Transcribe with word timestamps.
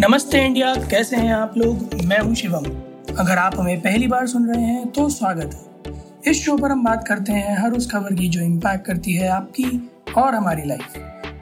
नमस्ते 0.00 0.44
इंडिया, 0.44 0.74
कैसे 0.74 1.16
हैं 1.16 1.32
आप 1.34 1.56
लोग? 1.58 1.94
मैं 2.04 2.18
हूँ 2.20 2.34
शिवम। 2.34 2.64
अगर 3.16 3.38
आप 3.38 3.58
हमें 3.58 3.80
पहली 3.80 4.06
बार 4.06 4.26
सुन 4.26 4.48
रहे 4.48 4.64
हैं 4.64 4.88
तो 4.88 5.08
स्वागत 5.08 5.54
है। 5.54 5.94
इस 6.30 6.44
शो 6.44 6.56
पर 6.56 6.70
हम 6.70 6.84
बात 6.84 7.08
करते 7.08 7.32
हैं 7.32 7.56
हर 7.58 7.72
उस 7.72 7.90
खबर 7.90 8.14
की 8.14 8.28
जो 8.28 8.40
इम्पैक्ट 8.40 8.86
करती 8.86 9.12
है 9.12 9.28
आपकी 9.28 9.90
और 10.18 10.34
हमारी 10.34 10.62
लाइफ 10.64 10.96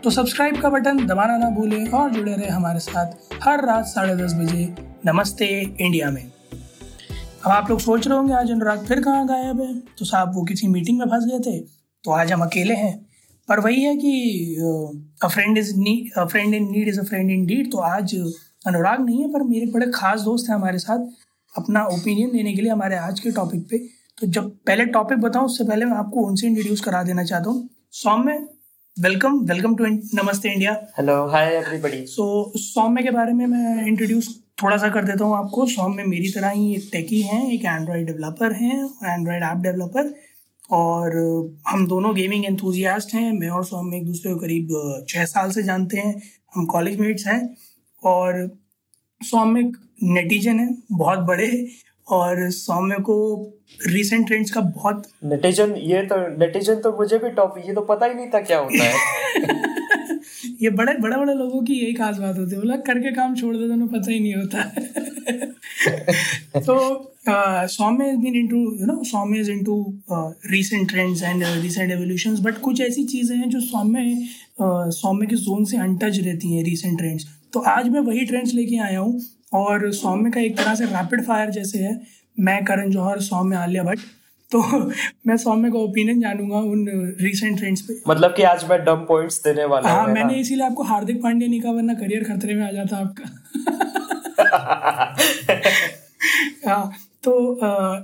तो 0.05 0.11
सब्सक्राइब 0.11 0.61
का 0.61 0.71
बटन 0.71 1.07
दबाना 1.07 1.37
ना 1.37 1.51
भूलें 1.51 1.89
और 1.89 2.11
जुड़े 2.11 2.35
रहे 2.35 2.49
हमारे 2.49 2.79
साथ 2.79 3.13
हर 3.43 3.67
रात 3.67 3.85
साढ़े 3.85 4.17
दस 4.17 4.35
बजे 4.35 4.75
नमस्ते 5.07 5.77
इंडिया 5.81 6.11
में। 6.11 6.25
अब 7.45 7.51
आप 7.51 7.71
लोग 7.71 7.81
सोच 7.81 8.09
रहे 8.09 8.19
होंगे, 8.19 8.35
आज 8.35 8.51
अनुराग 8.51 8.87
फिर 8.87 9.01
कहाँ 9.01 9.27
गायब 9.27 9.61
है? 9.61 9.81
तो 9.99 10.05
साहब, 10.05 10.35
वो 10.35 10.43
किसी 10.43 10.69
मीटिंग 10.69 10.99
में 10.99 11.07
फंस 11.07 11.25
गए 11.25 11.51
थे। 11.51 11.61
तो 12.05 12.11
आज 12.11 12.33
हम 12.33 12.41
अकेले 12.41 12.75
हैं। 12.75 13.07
पर 13.49 13.61
वही 13.61 13.83
है 13.83 13.97
कि, 13.97 14.11
a 15.25 15.29
friend 15.29 15.59
is 15.59 15.77
need 15.77 16.19
a 16.19 16.25
friend 16.25 16.55
in 16.55 16.71
need 16.71 16.89
is 16.89 17.01
a 17.01 17.03
friend 17.03 17.31
in 17.31 17.47
deed 17.47 17.73
तो 17.73 17.79
आज 17.79 18.15
अनुराग 18.65 19.05
नहीं 19.05 19.21
है 19.23 19.29
पर 19.33 19.43
मेरे 19.45 19.67
बड़े 19.73 19.87
खास 19.95 20.21
दोस्त 20.23 20.49
हैं 20.51 20.57
हमारे 20.57 20.79
साथ। 20.79 21.07
अपना 21.55 21.85
ओपिनियन 21.89 22.31
देने 22.33 22.53
के 22.55 22.63
लिए 22.63 22.71
हमारे 22.71 22.97
आज 22.99 23.21
के 23.21 23.31
टॉपिक 23.33 23.67
पे। 23.71 23.79
तो 24.19 24.27
जब 24.29 24.51
पहले 24.67 24.85
टॉपिक 24.93 25.19
बताऊँ 25.21 25.47
उससे 25.47 25.65
पहले 25.65 25.85
मैं 25.85 25.97
आपको 25.97 26.27
उनसे 26.27 26.47
इंट्रोड्यूस 26.47 26.81
करा 26.81 27.03
देना 27.03 27.25
चाहता 27.25 27.51
हूँ। 27.51 27.69
Saumya 27.95 28.33
welcome 28.97 29.39
welcome 29.47 29.75
to 29.77 29.85
Namaste 30.15 30.53
India. 30.53 30.73
Hello 30.99 31.15
hi 31.29 31.55
everybody 31.55 32.05
so 32.07 32.53
Saumya 32.59 33.03
के 33.03 33.11
बारे 33.11 33.33
में 33.33 33.47
मैं 33.47 33.87
इंट्रोड्यूस 33.87 34.29
थोड़ा 34.63 34.77
सा 34.77 34.89
कर 34.89 35.05
देता 35.05 35.25
हूँ 35.25 35.37
आपको। 35.37 35.67
सौम्य 35.67 36.05
मेरी 36.05 36.31
तरह 36.33 36.51
ही 36.51 36.75
एक 36.75 36.89
टेकी 36.93 37.21
हैं 37.23 37.43
एक 37.53 37.65
एंड्रॉयड 37.65 38.07
डेवलपर 38.07 38.53
हैं 38.55 38.85
एंड्रॉयड 39.05 39.43
ऐप 39.43 39.63
डेवलपर 39.63 40.13
और 40.73 41.17
हम 41.69 41.87
दोनों 41.89 42.15
गेमिंग 42.17 42.45
एंथुजियास्ट 42.45 43.15
हैं। 43.15 43.33
मैं 43.33 43.49
और 43.51 43.65
सौम्य 43.65 43.97
एक 43.97 44.07
दूसरे 44.07 44.33
को 44.33 44.39
करीब 44.41 45.05
छः 45.09 45.25
साल 45.27 45.51
से 45.51 45.63
जानते 45.63 45.99
हैं। 45.99 46.21
हम 46.55 46.67
कॉलेज 46.67 47.01
मेट्स 47.01 47.27
हैं। 47.27 47.41
और 48.05 48.49
सौम्य 49.21 49.73
नेटिजन 50.03 50.59
है 50.61 50.69
बहुत 50.93 51.19
बड़े 51.19 51.51
और 52.09 52.51
सौम्य 52.51 52.97
को 53.01 53.17
रिसेंट 53.87 54.27
ट्रेंड्स 54.27 54.51
का 54.51 54.61
बहुत 54.61 55.07
नेटिजन 55.25 55.75
ये 55.83 56.03
तो 56.03 56.17
नेटिजन 56.39 56.81
तो 56.81 56.93
मुझे 56.99 57.19
भी 57.19 57.31
टॉप 57.31 57.55
ये 57.67 57.75
तो 57.75 57.81
पता 57.81 58.07
ही 58.07 58.15
नहीं 58.15 58.27
था 58.35 58.41
क्या 58.41 58.59
होता 58.59 58.85
है। 58.85 58.93
ये 60.63 60.71
बड़े 60.71 60.93
बड़े 61.01 61.17
बड़े 61.17 61.35
लोगों 61.35 61.63
की 61.63 61.75
यही 61.75 61.95
खास 61.95 62.19
बात 62.19 62.39
होती 62.39 62.55
है। 62.55 62.61
बोला 62.61 62.77
करके 62.87 63.13
काम 63.13 63.35
छोड़ 63.35 63.57
देते 63.57 63.73
उन्हें 63.73 63.89
पता 63.89 64.13
ही 64.13 64.21
नहीं 64.21 64.35
होता। 64.35 64.63
तो 66.61 66.77
Saumya 67.67 68.09
is 68.11 68.17
been 68.17 68.35
into 68.37 68.57
you 68.81 68.87
know 68.87 69.03
Saumya 69.05 69.41
is 69.41 69.51
into 69.51 69.77
recent 70.51 70.89
trends 70.91 71.23
and 71.23 71.45
recent 71.45 71.93
evolutions 71.93 72.41
but 72.41 72.59
कुछ 72.59 72.81
ऐसी 72.81 73.05
चीज़ें 73.05 73.37
हैं 73.37 73.49
जो 73.51 73.61
सौम्य 73.61 74.29
सौम्य 74.93 75.27
के 75.27 75.37
जोन 75.37 75.65
से 75.65 75.77
अनटच 75.77 76.19
रहती 76.19 76.55
हैं 76.57 76.65
रीसेंट 76.65 76.99
ट्रेंड्स 76.99 77.27
तो 77.55 77.61
आज 77.61 77.89
मैं 77.89 78.01
वही 78.01 78.25
ट्रेंड्स 78.25 78.53
लेके 78.55 78.77
आया 78.77 79.01
हूँ 79.01 79.21
और 79.55 79.93
सौम्य 79.93 80.31
का 80.31 80.41
एक 80.41 80.57
तरह 80.57 80.75
से 80.75 80.85
रैपिड 80.85 81.25
फायर 81.25 81.51
जैसे 81.51 81.79
है। 81.79 82.01
मैं 82.41 82.65
करण 82.65 82.91
जौहर 82.91 83.21
सौम्य 83.21 83.57
आलिया 83.57 83.83
भट्ट। 83.83 84.01
तो 84.51 84.63
मैं 85.27 85.37
सौम्य 85.37 85.71
का 85.71 85.79
ओपिनियन 85.79 86.21
जानूँगा 86.21 86.59
उन 86.59 86.85
रिसेंट 87.21 87.59
ट्रेंड्स 87.59 87.81
पे। 87.81 87.95
मतलब 88.09 88.35
कि 88.37 88.43
आज 88.43 88.65
मैं 88.71 88.85
डम 88.85 89.05
पॉइंट्स 89.05 89.43
देने 89.43 89.65
वाला 89.65 89.89
हाँ 89.89 90.07
मैंने 90.07 90.35
इसीलिए 90.35 90.67
आपको 90.67 90.83
हार्दिक 90.83 91.23
पांडे 91.23 91.47
नहीं 91.47 91.61
कहा 91.61 91.73
वरना 91.73 91.95
करियर 91.95 92.25
खतरे 92.25 92.55
में 92.55 92.67
आ 92.67 92.71
जाता 92.71 92.97
आपका। 92.97 93.25
हाँ 96.69 96.93
तो 97.25 97.33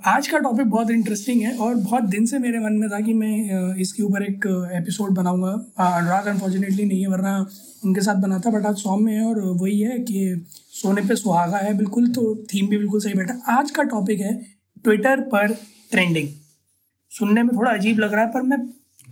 आज 0.08 0.26
का 0.28 0.38
टॉपिक 0.38 0.66
बहुत 0.66 0.90
इंटरेस्टिंग 0.90 1.40
है 1.42 1.56
और 1.56 1.74
बहुत 1.74 2.04
दिन 2.04 2.26
से 2.26 2.38
मेरे 2.38 2.58
मन 2.58 2.72
में 2.72 2.88
था 2.90 3.00
कि 3.00 3.14
मैं 3.14 3.74
इसके 3.76 4.02
ऊपर 4.02 4.22
एक 4.22 4.46
एपिसोड 4.72 5.10
बनाऊँगा। 5.14 5.50
अनुराग 5.78 6.26
अनफॉर्चुनेटली 6.26 6.84
नहीं 6.84 7.00
है, 7.00 7.08
वरना 7.08 7.46
उनके 7.84 8.00
साथ 8.00 8.22
बना 8.22 8.38
था 8.38 8.50
बट 8.50 8.66
आज 8.66 8.76
सॉम 8.76 9.02
में 9.04 9.12
है 9.12 9.24
और 9.24 9.40
वही 9.60 9.80
है 9.80 9.98
कि 10.00 10.46
सोने 10.74 11.02
पे 11.08 11.16
सुहागा 11.16 11.58
है 11.58 11.76
बिल्कुल 11.78 12.08
तो 12.08 12.34
थीम 12.54 12.68
भी 12.68 12.78
बिल्कुल 12.78 13.00
सही 13.00 13.14
बैठा। 13.14 13.34
आज 13.58 13.70
का 13.70 13.82
टॉपिक 13.92 14.20
है 14.20 14.34
ट्विटर 14.84 15.20
पर 15.28 15.54
ट्रेंडिंग 15.90 16.28
सुनने 17.12 17.42
में 17.42 17.56
थोड़ा 17.56 17.70
अजीब 17.72 17.98
लग 17.98 18.12
रहा 18.12 18.24
है, 18.24 18.32
पर 18.32 18.42
मैं 18.42 18.58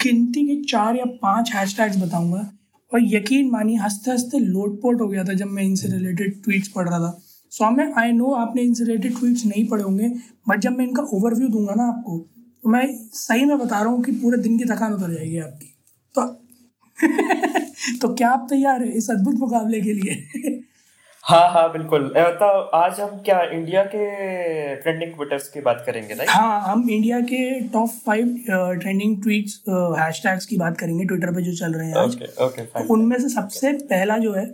गिनती 0.02 0.47
के 0.47 0.62
चार 0.64 0.97
या 0.97 1.04
पाँच 1.22 1.52
हैशटैग्स 1.54 2.02
बताऊँगा। 2.02 2.50
और 2.92 3.00
यकीन 3.14 3.50
मानिए 3.50 3.76
हँसते 3.76 4.10
हँसते 4.10 4.38
लोटपोट 4.38 5.00
हो 5.00 5.08
गया 5.08 5.24
था 5.24 5.32
जब 5.34 5.47
मैं 5.47 5.62
इनसे 5.62 5.88
रिलेटेड 5.88 6.42
ट्वीट्स 6.44 6.68
पढ़ 6.68 6.88
रहा 6.88 6.98
था। 6.98 7.18
सौम्य 7.53 7.92
आई 7.98 8.12
नो 8.12 8.32
आपने 8.34 8.62
इनसे 8.62 8.84
रिलेटेड 8.84 9.19
ट्वीट्स 9.19 9.44
नहीं 9.47 9.66
पढ़े 9.69 9.82
होंगे 9.82 10.09
बट 10.48 10.60
जब 10.60 10.76
मैं 10.78 10.86
इनका 10.86 11.03
ओवरव्यू 11.12 11.48
दूँगा 11.48 11.75
ना 11.75 11.88
आपको 11.88 12.19
तो 12.64 12.69
मैं 12.69 12.86
सही 13.14 13.44
में 13.44 13.59
बता 13.59 13.81
रहा 13.81 13.92
हूँ 13.92 14.03
कि 14.04 14.12
पूरे 14.12 14.38
दिन 14.42 14.59
की 14.59 14.64
थकान 14.64 14.92
उतर 14.92 15.12
जाएगी 15.14 15.38
आपकी। 15.38 15.75
तो 16.14 16.26
तो 18.03 18.14
क्या 18.14 18.31
आप 18.31 18.47
तैयार 18.50 18.82
है 18.82 18.88
इस 18.92 19.10
अद्भुत 19.10 19.34
मुकाबले 19.34 19.81
के 19.81 19.92
लिए? 19.92 20.59
हाँ 21.25 21.48
हाँ 21.50 21.62
बिल्कुल। 21.72 22.09
तो 22.41 22.47
आज 22.76 23.00
हम 23.00 23.16
क्या 23.25 23.41
इंडिया 23.53 23.82
के 23.84 24.04
ट्रेंडिंग 24.76 25.12
ट्विटर्स 25.15 25.48
की 25.48 25.60
बात 25.60 25.82
करेंगे 25.86 26.15
ना 26.15 26.25
हाँ 26.32 26.60
हम 26.62 26.88
इंडिया 26.91 27.20
के 27.30 27.38
top 27.69 27.88
five 28.06 28.34
trending 28.48 29.20
tweets 29.22 29.59
hashtags 29.98 30.47
की 30.47 30.56
बात 30.56 30.78
करेंगे 30.78 31.04
ट्विटर 31.04 31.34
पे 31.34 31.42
जो 31.42 31.54
चल 31.56 31.72
रहे 31.72 31.88
हैं 31.88 31.97
आज। 31.97 32.15
ओके 32.15 32.44
ओके 32.44 32.62
तो 32.78 32.92
उनमें 32.94 33.19
से 33.19 33.28
सबसे 33.28 33.72
पहला 33.91 34.19
जो 34.19 34.32
है 34.32 34.47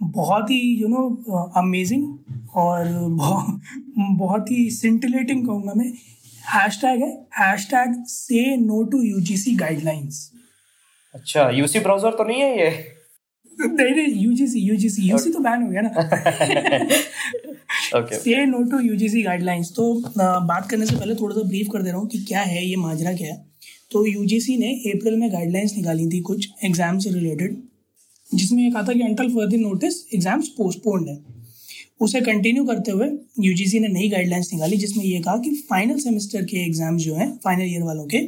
बहुत 0.00 0.50
ही 0.50 0.60
यू 0.80 0.88
नो 0.88 1.06
अमेजिंग 1.56 2.04
और 2.56 2.84
बहुत, 3.10 3.60
बहुत 4.18 4.50
ही 4.50 4.70
सिंटिलेटिंग 4.70 5.46
कहूँगा 5.46 5.74
मैं। 5.74 5.92
हैशटैग 6.44 7.02
है 7.02 7.10
हैशटैग 7.38 8.02
से 8.08 8.56
नो 8.56 8.82
टू 8.84 9.02
यूजीसी 9.02 9.54
गाइडलाइंस 9.56 10.30
अच्छा 11.14 11.48
यूसी 11.50 11.80
ब्राउज़र 11.80 12.10
तो 12.10 12.24
नहीं 12.24 12.40
है 12.40 12.58
ये? 12.58 12.70
नहीं 13.58 13.94
नहीं 13.94 14.22
यूजीसी 14.22 14.60
यूजीसी 14.60 15.02
यूसी 15.02 15.30
तो 15.32 15.38
बैन 15.40 15.62
हो 15.62 15.68
गया 15.70 15.80
ना। 15.80 15.90
ओके 17.98 18.16
से 18.16 18.44
नो 18.46 18.62
टू 18.70 18.78
यूजीसी 18.80 19.22
गाइडलाइंस 19.22 19.70
तो 19.76 19.92
बात 20.18 20.68
करने 20.70 20.86
से 20.86 20.96
पहले 20.96 21.14
थोड़ा 21.14 21.34
सा 21.34 21.42
ब्रीफ 21.48 21.68
कर 21.72 21.82
दे 21.82 21.90
रहा 21.90 21.98
हूँ 21.98 22.08
कि 22.08 22.18
क्या 22.24 22.40
है 22.42 22.64
ये 22.66 22.76
माजरा 22.76 23.12
क्या 23.12 23.32
है। 23.32 23.44
तो 23.92 24.06
यूजीसी 24.06 24.56
ने 24.58 24.72
अप्रैल 24.92 25.16
में 25.18 25.30
गाइडलाइंस 25.32 25.74
निकाली 25.76 26.06
थी 26.10 26.20
कुछ 26.22 26.48
एग्ज़ाम 26.64 26.98
से 26.98 27.10
रिलेटेड 27.10 27.62
जिसमें 28.34 28.62
ये 28.62 28.70
कहा 28.70 28.82
था 28.82 28.92
कि 28.92 29.00
until 29.00 29.28
further 29.28 29.56
notice 29.56 29.94
exams 30.14 30.48
postponed 30.48 31.08
है। 31.08 31.18
उसे 32.00 32.20
कंटिन्यू 32.20 32.64
करते 32.64 32.90
हुए 32.90 33.06
यूजीसी 33.40 33.80
ने 33.80 33.88
नई 33.88 34.08
गाइडलाइंस 34.08 34.50
निकाली, 34.52 34.76
जिसमें 34.76 35.04
यह 35.04 35.22
कहा 35.22 35.36
कि 35.36 35.50
फाइनल 35.70 35.98
सेमेस्टर 35.98 36.44
के 36.44 36.56
एग्ज़ाम्स 36.56 37.02
जो 37.02 37.14
हैं 37.14 37.30
फाइनल 37.44 37.62
ईयर 37.62 37.82
वालों 37.82 38.06
के, 38.06 38.18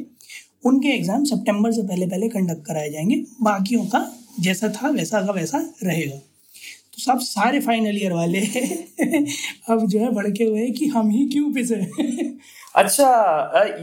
उनके 0.65 0.89
एग्ज़ाम 0.89 1.23
सेप्टेम्बर 1.23 1.71
से 1.71 1.81
पहले 1.81 2.07
पहले 2.07 2.29
कंडक्ट 2.29 2.65
कराए 2.65 2.89
जाएँगे। 2.89 3.15
बाकियों 3.41 3.85
का 3.85 4.01
जैसा 4.39 4.69
था, 4.69 4.89
वैसा 4.89 5.21
का 5.21 5.31
वैसा 5.31 5.57
रहेगा। 5.83 6.19
तो 6.97 7.03
सब 7.03 7.19
सारे 7.21 7.59
फाइनल 7.59 7.97
ईयर 7.97 8.13
वाले 8.13 8.39
अब 9.69 9.85
जो 9.87 9.99
है 9.99 10.09
भड़के 10.13 10.43
हुए 10.43 10.69
कि 10.71 10.87
हम 10.87 11.09
ही 11.09 11.25
क्यों 11.29 11.51
पिसे? 11.53 11.75
अच्छा 12.75 13.07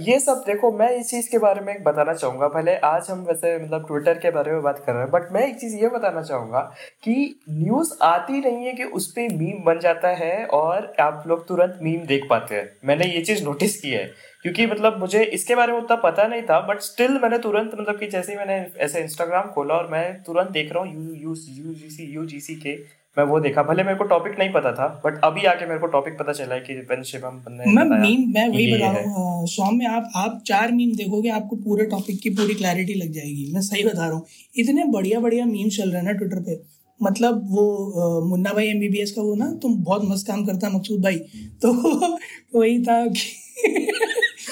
ये 0.07 0.19
सब 0.21 0.43
देखो, 0.47 0.71
मैं 0.73 0.89
इस 0.91 1.09
चीज़ 1.11 1.29
के 1.31 1.39
बारे 1.39 1.61
में 1.61 1.83
बताना 1.83 2.13
चाहूँगा। 2.15 2.49
पहले 2.49 2.75
आज 2.87 3.07
हम 3.11 3.21
वैसे 3.29 3.57
मतलब 3.59 3.87
ट्विटर 3.87 4.19
के 4.19 4.31
बारे 4.31 4.53
में 4.53 4.63
बात 4.63 4.83
कर 4.87 4.93
रहे 4.93 5.03
हैं 5.03 5.11
बट 5.11 5.33
मैं 5.33 5.47
एक 5.47 5.57
चीज़ 5.61 5.75
ये 5.77 5.89
बताना 5.89 6.23
चाहूँगा 6.23 6.61
कि 7.05 7.15
न्यूज़ 7.51 7.93
आती 8.03 8.41
नहीं 8.41 8.67
है 8.67 8.73
कि 8.73 8.85
उस 8.99 9.11
पर 9.13 9.35
मीम 9.35 9.63
बन 9.65 9.81
जाता 9.81 10.09
है 10.17 10.45
और 10.55 10.93
आप 11.01 11.25
लोग 11.27 11.47
तुरंत 11.49 11.79
मीम 11.83 12.01
देख 12.07 12.27
पाते 12.31 12.55
हैं। 12.55 12.69
मैंने 12.85 13.07
ये 13.07 13.21
चीज़ 13.23 13.45
नोटिस 13.45 13.81
की 13.81 13.91
है, 13.91 14.05
क्योंकि 14.43 14.67
मतलब 14.67 14.99
मुझे 15.01 15.23
इसके 15.25 15.55
बारे 15.55 15.73
में 15.73 15.79
उतना 15.81 15.97
पता 16.05 16.27
नहीं 16.27 16.43
था 16.43 16.61
बट 16.69 16.81
स्टिल 16.83 17.19
मैंने 17.23 17.39
तुरंत 17.39 17.71
मतलब 17.81 17.99
कि 17.99 18.07
जैसे 18.07 18.33
ही 18.33 18.39
मैंने 18.39 18.65
ऐसे 18.85 19.03
इंस्टाग्राम 19.03 19.51
खोला 19.53 19.75
और 19.75 19.89
मैं 19.93 20.05
तुरंत 20.23 20.51
देख 20.51 20.73
रहा 20.73 20.83
हूँ 20.85 20.95
U 20.95 21.15
U 21.15 21.35
U 21.59 21.75
G 21.75 21.91
C 21.91 22.13
U 22.15 22.25
G 22.27 22.41
C 22.41 22.55
के 22.57 22.77
मैं 23.19 23.25
वो 23.25 23.41
देखा 23.41 23.63
भले 23.63 23.83
मेरे 23.83 23.97
को 23.97 24.05
टॉपिक 24.05 24.33
नहीं 24.39 24.53
पता 24.53 24.73
था 24.73 25.03
बट 25.07 25.21
अभी 25.25 25.45
आके 25.45 25.67
मेरे 25.67 25.81
को 25.81 25.87
टॉपिक 25.87 26.15
पता 26.15 26.33
चला 26.33 26.55
है 26.55 26.61
कि 26.61 27.03
शिवम 27.05 27.43
मैं 27.51 28.01
मीम 28.01 28.33
मैं 28.35 28.49
वही 28.49 28.75
बता 28.75 28.91
रहा 28.93 29.11
हूँ। 29.11 29.47
सॉन्ग 29.47 29.79
में 29.79 29.87
आप 29.87 30.11
आप 30.17 30.43
चार 30.47 30.73
मीम 30.73 30.95
देखोगे 30.95 31.29
आपको 31.29 31.57
पूरे 31.57 31.87
टॉपिक 31.87 32.21
की 32.21 32.31
पूरी 32.31 32.55
क्लैरिटी 32.55 32.95
लग 32.95 33.13
जाएगी। 33.13 33.53
मैं 33.53 33.61
सही 33.61 33.85
बता 33.85 34.07
रहा 34.07 34.13
हूँ 34.13 34.27
इतने 34.57 34.85
बढ़िया 34.85 35.21
बढ़िया 35.21 35.45
मीम 35.45 35.69
चल 35.69 35.89
रहे 35.89 35.97
हैं 35.97 36.05
ना 36.05 36.13
ट्विटर 36.13 36.43
पे 36.43 36.61
मतलब 37.03 37.43
वो 37.51 38.25
मुन्ना 38.25 38.53
भाई 38.53 38.67
एमबीबीएस 38.67 39.13
का 39.13 39.23
वो 39.23 39.34
ना 39.34 39.59
तुम 39.63 39.77
बहुत 39.84 40.03
मस्त 40.05 40.27
काम 40.27 40.45
करता 40.45 40.67
है 40.67 40.75
मकसूद 40.75 41.03
भाई 41.03 41.17
तो 41.63 41.72
वही 42.59 42.83
था 42.83 43.07
कि 43.07 43.45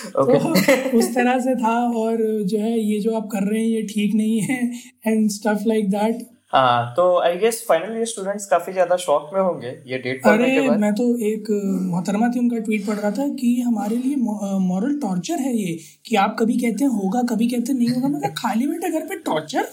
okay. 0.07 0.91
तो 0.93 0.99
उस 0.99 1.15
तरह 1.15 1.39
से 1.39 1.55
था 1.55 1.93
और 1.93 2.43
जो 2.43 2.59
है 2.59 2.81
ये 2.81 3.01
जो 3.01 3.17
आप 3.17 3.29
कर 3.33 3.43
रहे 3.43 3.61
हैं 3.61 3.69
ये 3.69 3.83
ठीक 3.83 4.15
नहीं 4.15 4.41
है 4.41 4.79
एंड 5.07 5.31
स्टफ़ 5.31 5.65
लाइक 5.67 5.91
दैट 5.91 6.27
हाँ 6.53 6.93
तो 6.97 7.05
I 7.19 7.37
guess 7.39 7.65
final 7.69 7.97
year 7.97 8.07
students 8.07 8.47
काफ़ी 8.47 8.73
ज़्यादा 8.73 8.97
शॉक 8.97 9.31
में 9.35 9.41
होंगे 9.41 9.69
ये 9.87 9.99
डेट 9.99 10.27
अरे 10.27 10.51
के 10.51 10.69
बाद। 10.69 10.79
मैं 10.81 10.93
तो 10.95 11.05
एक 11.27 11.47
मोहतरमा 11.85 12.29
थी 12.29 12.39
उनका 12.41 12.59
ट्वीट 12.59 12.87
पढ़ 12.87 12.97
रहा 12.97 13.11
था 13.11 13.29
कि 13.37 13.55
हमारे 13.61 13.97
लिए 13.97 14.17
मॉरल 14.17 14.99
टॉर्चर 15.03 15.41
है 15.41 15.55
ये 15.57 15.79
कि 16.07 16.17
आप 16.17 16.37
कभी 16.39 16.59
कहते 16.59 16.85
हैं 16.85 16.91
होगा 16.93 17.23
कभी 17.31 17.49
कहते 17.51 17.73
नहीं 17.73 17.89
होगा 17.89 18.09
मैं 18.09 18.33
खाली 18.35 18.67
बैठे 18.67 18.91
घर 18.91 19.07
पे 19.09 19.17
टॉर्चर 19.23 19.69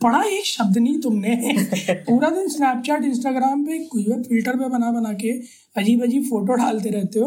पढ़ा 0.00 0.22
एक 0.24 0.44
शब्द 0.46 0.78
नहीं 0.78 0.98
तुमने। 1.00 1.34
पूरा 2.06 2.28
दिन 2.30 2.48
स्नैपचैट 2.48 3.04
इंस्टाग्राम 3.04 3.64
पे 3.64 3.78
कुछ 3.86 4.04
फ़िल्टर 4.28 4.56
पे 4.56 4.68
बना 4.68 4.90
बना 4.92 5.12
के 5.14 5.32
अजीब 5.76 6.02
अजीब 6.04 6.22
फ़ोटो 6.30 6.54
डालते 6.56 6.90
रहते 6.90 7.20
हो। 7.20 7.26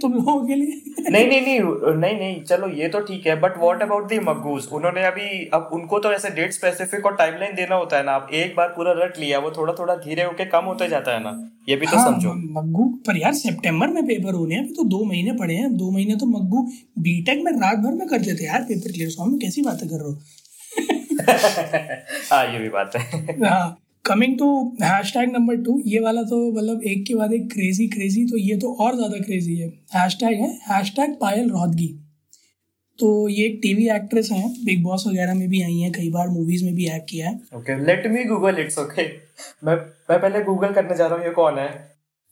तुम 0.00 0.12
लोगों 0.14 0.34
के 0.46 0.54
लिए। 0.54 1.10
नहीं 1.10 1.26
नहीं 1.26 1.40
नहीं 1.40 1.60
नहीं 1.96 2.14
नहीं 2.18 2.40
चलो 2.44 2.68
ये 2.70 2.88
तो 2.88 3.00
ठीक 3.00 3.26
है 3.26 3.34
बट 3.40 3.58
व्हाट 3.58 3.82
अबाउट 3.82 4.08
दी 4.08 4.18
मगूज 4.20 4.66
उन्होंने 4.72 5.04
अभी 5.06 5.28
अब 5.54 5.68
उनको 5.72 5.98
तो 5.98 6.12
ऐसे 6.12 6.30
डेट 6.30 6.52
स्पेसिफिक 6.52 7.06
और 7.06 7.14
टाइमलाइन 7.16 7.54
देना 7.54 7.74
होता 7.74 7.96
है 7.96 8.04
ना 8.04 8.12
आप 8.12 8.28
एक 8.34 8.54
बार 8.56 8.68
पूरा 8.68 8.92
रट 8.96 9.18
लिया 9.18 9.38
वो 9.38 9.50
थोड़ा 9.50 9.74
थोड़ा 9.78 9.94
धीरे 9.96 10.22
होके 10.22 10.44
कम 10.46 10.64
होते 10.64 10.88
जाता 10.88 11.12
है 11.12 11.22
ना 11.22 11.32
ये 11.68 11.76
भी 11.76 11.86
तो 11.86 11.96
हाँ, 11.96 12.06
समझो। 12.06 12.32
मग्गू 12.60 12.84
पर 13.06 13.16
यार 13.16 13.34
सितंबर 13.34 13.88
में 13.88 14.02
पेपर 14.06 14.34
होने 14.34 14.54
हैं 14.54 14.66
तो 14.74 14.84
दो 14.88 15.04
महीने 15.04 15.32
पड़े 15.38 15.54
हैं 15.54 15.76
दो 15.76 15.90
महीने 15.90 16.16
तो 16.16 16.26
मग्गू 16.26 16.62
बीटेक 16.98 17.42
में 17.44 17.52
रात 17.52 17.78
भर 17.78 17.92
में 17.92 18.06
कर 18.08 18.18
देते 18.20 18.44
यार 18.44 18.62
पेपर 18.62 18.92
क्लियर 18.92 19.10
स्वामी 19.10 19.38
कैसी 19.38 19.62
बातें 19.62 19.88
कर 19.88 19.96
रहे 19.96 20.10
हो? 20.10 20.18
हाँ 22.32 22.44
ये 22.52 22.58
भी 22.58 22.68
बात 22.68 22.96
है। 22.96 23.38
हाँ 23.44 23.66
coming 24.04 24.38
to 24.38 24.46
hashtag 25.14 25.32
number 25.32 25.56
two 25.64 25.80
ये 25.86 25.98
वाला 26.00 26.22
तो 26.24 26.36
मतलब 26.52 26.82
एक 26.82 27.04
के 27.06 27.14
बाद 27.14 27.32
एक 27.32 27.50
क्रेजी 27.52 27.86
क्रेजी 27.88 28.24
तो 28.26 28.36
ये 28.38 28.56
तो 28.58 28.72
और 28.74 28.94
ज़्यादा 28.96 29.18
क्रेजी 29.18 29.56
है। 29.56 29.68
हैश 29.94 30.16
टैग 30.20 30.40
है 30.40 30.48
हैश 30.64 30.92
टैग 30.96 31.14
पायल 31.20 31.50
रोहदगी 31.50 31.88
तो 32.98 33.28
ये 33.28 33.44
एक 33.46 33.58
टीवी 33.62 33.86
एक्ट्रेस 33.90 34.28
हैं 34.32 34.48
बिग 34.64 34.82
बॉस 34.84 35.04
वगैरह 35.06 35.34
में 35.34 35.48
भी 35.48 35.62
आई 35.62 35.76
हैं 35.76 35.92
कई 35.92 36.10
बार 36.10 36.28
मूवीज़ 36.28 36.64
में 36.64 36.74
भी 36.74 36.86
एक्ट 36.86 37.08
किया 37.10 37.28
है। 37.28 37.40
Okay 37.56 37.78
let 37.86 38.06
me 38.06 38.24
Google 38.24 38.58
it's 38.60 38.78
okay 38.78 39.06
मैं 39.64 39.76
मैं 40.10 40.20
पहले 40.20 40.42
गूगल 40.44 40.72
करने 40.74 40.96
जा 40.96 41.06
रहा 41.06 41.16
हूँ 41.16 41.26
ये 41.26 41.32
कौन 41.32 41.58
है? 41.58 41.68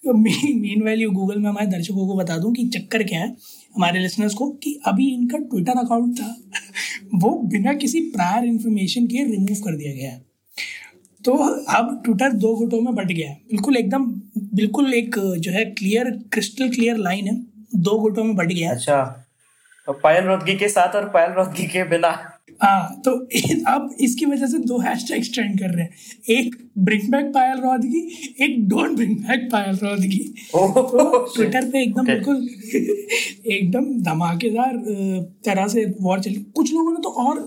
मीन 0.05 0.83
वैल्यू 0.85 1.11
गूगल 1.13 1.39
में 1.39 1.49
हमारे 1.49 1.67
दर्शकों 1.69 2.07
को 2.07 2.17
बता 2.17 2.39
दूँ 2.39 2.53
कि 2.55 2.67
चक्कर 2.75 3.03
क्या 3.05 3.21
है 3.21 3.29
हमारे 3.77 4.01
लिसनर्स 4.01 4.35
को 4.35 4.51
कि 4.63 4.79
अभी 4.87 5.09
इनका 5.15 5.39
ट्विटर 5.41 5.79
अकाउंट 5.79 6.21
था 6.21 6.35
वो 7.17 7.31
बिना 7.51 7.75
किसी 7.77 8.01
प्रायर 8.11 8.45
इन्फॉर्मेशन 8.47 9.07
के 9.07 9.25
रिमूव 9.27 9.65
कर 9.65 9.77
दिया 9.77 9.95
गया 9.95 10.11
है। 10.11 10.27
तो 11.25 11.33
अब 11.71 12.01
ट्विटर 12.05 12.33
दो 12.35 12.55
गुटों 12.57 12.81
में 12.81 12.95
बट 12.95 13.07
गया। 13.07 13.29
है 13.29 13.35
बिल्कुल 13.51 13.77
एकदम 13.77 14.05
बिल्कुल 14.55 14.95
एक 14.95 15.19
जो 15.39 15.53
है 15.53 15.65
क्लियर 15.73 16.11
क्रिस्टल 16.33 16.69
क्लियर 16.71 16.97
लाइन 16.99 17.27
है। 17.27 17.35
दो 17.77 17.99
गुटों 18.01 18.25
में 18.25 18.35
बट 18.37 18.53
गया। 18.53 18.71
अच्छा। 18.71 19.03
तो 19.89 19.93
पायल 19.95 20.25
रोदगी 20.25 20.55
के 20.57 20.69
साथ 20.69 20.95
और 20.97 21.09
पायल 21.11 21.33
रोदगी 21.33 21.67
के 21.67 21.85
बिना। 21.91 22.09
हाँ 22.61 23.01
तो 23.05 23.11
अब 23.69 23.91
इसकी 24.01 24.27
वजह 24.27 24.47
से 24.47 24.59
दो 24.61 24.79
हैशटैग 24.79 25.25
ट्रेंड 25.35 25.59
कर 25.59 25.71
रहे 25.71 25.83
हैं। 25.83 25.91
एक 26.31 26.57
ब्रिंग 26.79 27.11
बैक 27.11 27.27
पायल 27.35 27.59
रोदगी 27.61 28.01
एक 28.45 28.57
don't 28.69 28.97
bring 28.97 29.17
back 29.19 29.49
Payal 29.53 29.77
Rohatgi. 29.77 30.19
तो 30.49 31.19
ट्विटर 31.27 31.69
पे 31.71 31.83
एकदम 31.83 32.07
बिल्कुल 32.07 32.49
एकदम 33.53 33.85
धमाकेदार 34.03 34.77
तरह 35.47 35.69
से 35.69 35.85
वॉर 36.01 36.21
चली। 36.21 36.45
कुछ 36.57 36.73
लोगों 36.73 36.93
ने 36.93 37.01
तो 37.01 37.11
और 37.21 37.41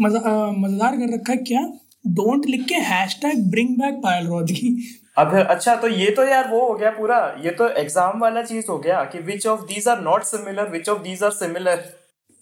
मज़ेदार 0.00 0.96
कर 0.96 1.14
रखा 1.14 1.32
है। 1.32 1.38
क्या? 1.38 1.70
डोंट 2.04 2.46
लिख 2.46 2.64
के 2.68 2.74
hashtag 3.22 3.50
bring 3.50 3.76
back 3.76 4.00
Payal 4.02 4.26
Rohatgi 4.26 4.76
अब 5.18 5.34
अच्छा 5.36 5.74
तो 5.76 5.88
ये 5.88 6.10
तो 6.10 6.24
यार 6.24 6.48
वो 6.50 6.60
हो 6.68 6.74
गया 6.74 6.90
पूरा। 6.90 7.16
ये 7.44 7.50
तो 7.50 7.68
एग्ज़ाम 7.80 8.18
वाला 8.20 8.42
चीज़ 8.42 8.66
हो 8.70 8.78
गया 8.78 9.02
कि 9.04 9.18
which 9.22 9.46
of 9.46 9.60
these 9.68 9.88
are 9.88 10.00
not 10.02 10.22
similar 10.24 10.70
which 10.70 10.88
of 10.88 11.02
these 11.02 11.22
are 11.22 11.30
similar 11.32 11.82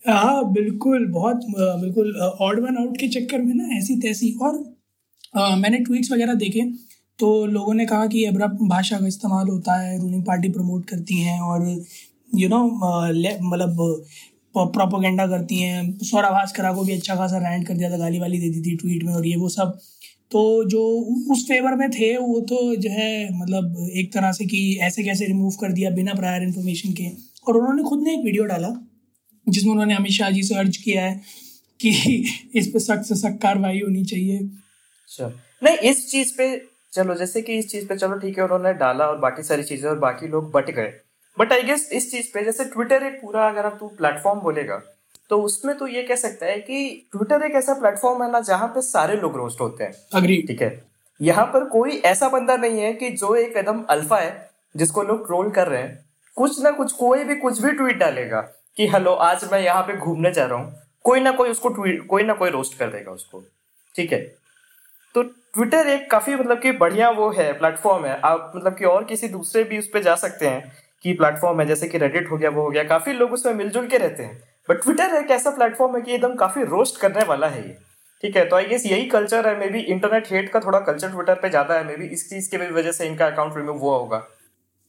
हाँ 0.05 0.52
बिल्कुल 0.52 1.06
बहुत 1.12 1.40
बिल्कुल 1.81 2.14
ऑड 2.40 2.60
वन 2.60 2.76
आउट 2.78 2.96
के 2.96 3.08
चक्कर 3.10 3.38
में 3.38 3.55
ना 3.55 3.76
ऐसी 3.78 3.96
तैसी। 4.00 4.31
और 4.43 4.62
आ, 5.37 5.56
मैंने 5.56 5.78
ट्वीट्स 5.78 6.12
वगैरह 6.12 6.34
देखे 6.34 6.62
तो 7.19 7.31
लोगों 7.46 7.75
ने 7.75 7.87
कहा 7.87 8.06
कि 8.06 8.25
अब्रप्ट 8.25 8.62
भाषा 8.69 8.99
का 9.00 9.06
इस्तेमाल 9.06 9.49
होता 9.49 9.81
है 9.81 9.99
रूलिंग 10.00 10.22
पार्टी 10.25 10.49
प्रमोट 10.49 10.84
करती 10.88 11.20
हैं 11.20 11.40
और 11.43 11.66
यू 12.34 12.49
नो 12.49 12.62
मतलब 12.64 14.05
प्रोपोगेंडा 14.66 15.26
करती 15.26 15.56
हैं। 15.56 15.99
सौरभ 15.99 16.32
भास्करा 16.32 16.72
को 16.72 16.84
भी 16.84 16.93
अच्छा 16.93 17.16
खासा 17.16 17.38
रैंड 17.38 17.66
कर 17.66 17.75
दिया 17.75 17.90
था 17.90 17.99
गाली 17.99 18.19
वाली 18.19 18.38
दे 18.38 18.50
दी 18.50 18.60
थी 18.62 18.76
ट्वीट 18.76 19.05
में 19.05 19.12
और 19.14 19.26
ये 19.26 19.37
वो 19.37 19.49
सब। 19.49 19.78
तो 20.31 20.64
जो 20.64 20.82
उस 21.32 21.44
फेवर 21.49 21.75
में 21.75 21.90
थे, 21.90 22.16
वो 22.16 22.40
तो 22.40 22.76
जो 22.76 22.90
है 22.90 23.40
मतलब 23.40 23.90
एक 23.94 24.12
तरह 24.12 24.32
से 24.32 24.46
कि 24.46 24.78
ऐसे 24.82 25.02
कैसे 25.02 25.26
रिमूव 25.26 25.50
कर 25.50 25.72
दिया 25.72 25.90
बिना 25.90 26.14
प्रायर 26.14 26.43
इन्फॉर्मेशन 26.43 26.93
के। 26.93 27.08
और 27.49 27.56
उन्होंने 27.56 27.82
खुद 27.82 28.02
ने 28.02 28.14
एक 28.14 28.25
वीडियो 28.25 28.44
डाला, 28.44 28.69
जिसमें 29.49 29.72
उन्होंने 29.72 29.94
अमित 29.94 30.12
शाह 30.12 30.31
जी 30.31 30.43
से 30.43 30.55
अर्ज़ 30.55 30.82
किया 30.82 31.05
है 31.05 31.20
कि 31.81 31.90
इस 32.55 32.66
पे 32.66 32.78
सख्त 32.78 33.02
से 33.02 33.14
सख्त 33.14 33.38
कार्रवाई 33.43 33.81
होनी 33.81 34.05
चाहिए। 34.05 34.38
अच्छा। 34.38 35.32
नहीं, 35.64 35.76
इस 35.76 36.10
चीज़ 36.10 36.32
पे, 36.38 36.62
चलो, 36.93 37.14
जैसे 37.14 37.43
कि 37.43 37.52
इस 37.52 37.69
चीज़ 37.69 37.87
पे 37.87 37.96
चलो, 37.96 38.19
ठीक 38.19 38.38
है, 38.38 38.44
उन्होंने 38.44 38.72
डाला 38.75 39.05
और 39.05 39.19
बाकी 39.19 39.43
सारी 39.43 39.62
चीज़ें 39.62 39.90
और 39.90 39.99
बाकी 39.99 40.28
लोग 40.28 40.50
बट 40.52 40.70
गए। 40.70 40.93
बट 41.38 41.52
आई 41.52 41.62
गेस 41.62 41.88
इस 41.93 42.11
चीज़ 42.11 42.32
पे 42.35 42.43
जैसे 42.44 42.64
ट्विटर 42.64 43.02
एक 43.02 43.20
पूरा 43.23 43.49
अगर 43.49 43.67
आप 43.67 43.76
तू 43.81 43.88
प्लेटफॉर्म 43.88 44.40
बोलेगा 44.40 44.81
तो 45.31 45.40
उसमें 45.43 45.76
तो 45.79 45.87
ये 45.87 46.02
कह 46.02 46.17
सकता 46.17 46.46
है 46.46 46.58
कि 46.58 47.08
ट्विटर 47.12 47.43
एक 47.43 47.55
ऐसा 47.55 47.75
प्लेटफॉर्म 47.75 48.23
है 48.23 48.31
ना 48.31 48.40
जहाँ 48.40 48.69
पे 48.69 48.81
सारे 48.82 49.17
लोग 49.17 49.37
रोस्ट 49.37 49.61
होते 49.61 49.85
हैं। 49.85 49.93
अग्री 50.14 50.40
ठीक 50.43 50.62
है? 50.62 50.70
यहाँ 51.20 51.44
पर 51.46 51.64
कोई 51.64 51.96
ऐसा 52.06 52.29
बंदा 52.29 52.56
नहीं 52.56 52.81
है 52.81 52.93
कि 52.93 53.11
जो 53.11 53.35
एक 53.35 53.56
एकदम 53.56 53.82
अल्फ़ा 53.90 54.19
है 54.19 54.50
जिसको 54.75 55.02
लोग 55.02 55.26
ट्रोल 55.26 55.50
कर 55.50 55.69
रहे 55.69 55.82
हैं। 55.82 56.05
कुछ 56.37 56.62
ना 56.62 56.70
कुछ 56.70 56.93
कोई 56.93 57.25
भी 57.25 57.35
कुछ 57.35 57.61
भी 57.62 57.73
ट्वीट 57.73 57.96
डालेगा 57.96 58.41
कि 58.76 58.87
हेलो 58.88 59.12
आज 59.12 59.49
मैं 59.52 59.61
यहाँ 59.61 59.82
पे 59.82 59.96
घूमने 59.96 60.32
जा 60.32 60.46
रहा 60.46 60.58
हूँ। 60.58 60.75
कोई 61.05 61.20
ना 61.20 61.31
कोई 61.32 61.50
उसको 61.50 61.69
ट्वीट 61.69 62.06
कोई 62.06 62.23
ना 62.23 62.34
कोई 62.34 62.50
रोस्ट 62.50 62.79
कर 62.79 62.91
देगा 62.91 63.12
उसको। 63.12 63.43
ठीक 63.94 64.12
है? 64.12 64.20
तो 65.14 65.23
ट्विटर 65.23 65.88
एक 65.88 66.11
काफ़ी 66.11 66.34
मतलब 66.34 66.61
कि 66.61 66.73
बढ़िया 66.73 67.11
वो 67.11 67.31
है 67.31 67.52
प्लेटफॉर्म 67.58 68.05
है। 68.06 68.20
आप 68.20 68.52
मतलब 68.56 68.76
कि 68.76 68.84
और 68.84 69.05
किसी 69.05 69.29
दूसरे 69.29 69.64
भी 69.64 69.79
उस 69.79 69.88
पर 69.88 70.02
जा 70.02 70.14
सकते 70.17 70.46
हैं। 70.46 70.88
की 71.05 71.12
प्लेटफॉर्म 71.15 71.61
है 71.61 71.67
जैसे 71.67 71.89
कि 71.89 71.99
रेडिट 71.99 72.31
हो 72.31 72.37
गया 72.37 72.50
वो 72.50 72.62
हो 72.62 72.71
गया 72.71 72.85
काफ़ी 72.87 73.12
लोग 73.15 73.33
उसमें 73.33 73.53
मिलजुल 73.55 73.87
के 73.87 73.99
रहते 73.99 74.23
हैं। 74.23 74.39
बट 74.69 74.83
ट्विटर 74.83 75.15
एक 75.17 75.31
ऐसा 75.31 75.50
प्लेटफॉर्म 75.50 75.97
है 75.97 76.03
कि 76.03 76.15
एकदम 76.15 76.35
काफ़ी 76.37 76.62
रोस्ट 76.67 77.00
करने 77.00 77.25
वाला 77.25 77.49
है 77.49 77.62
ये। 77.62 77.77
ठीक 78.25 78.37
है 78.37 78.45
तो 78.49 78.56
आई 78.56 78.65
गेस 78.67 78.87
यही 78.87 79.05
कल्चर 79.09 79.49
है 79.49 79.59
मे 79.59 79.69
बी 79.69 79.81
इंटरनेट 79.89 80.33
हेट 80.33 80.49
का 80.53 80.61
थोड़ा 80.61 80.81
कल्चर 80.83 81.11
ट्विटर 81.11 81.35
पे 81.35 81.49
ज़्यादा 81.50 81.75
है 81.75 81.87
मे 81.87 81.97
बी 81.97 82.06
इस 82.09 82.29
चीज़ 82.31 82.50
की 82.50 82.56
वजह 82.73 82.93
से 82.93 83.06
इनका 83.06 83.27
अकाउंट 83.27 83.56
रिमूव 83.56 83.79
हुआ 83.79 83.97
होगा। 83.97 84.27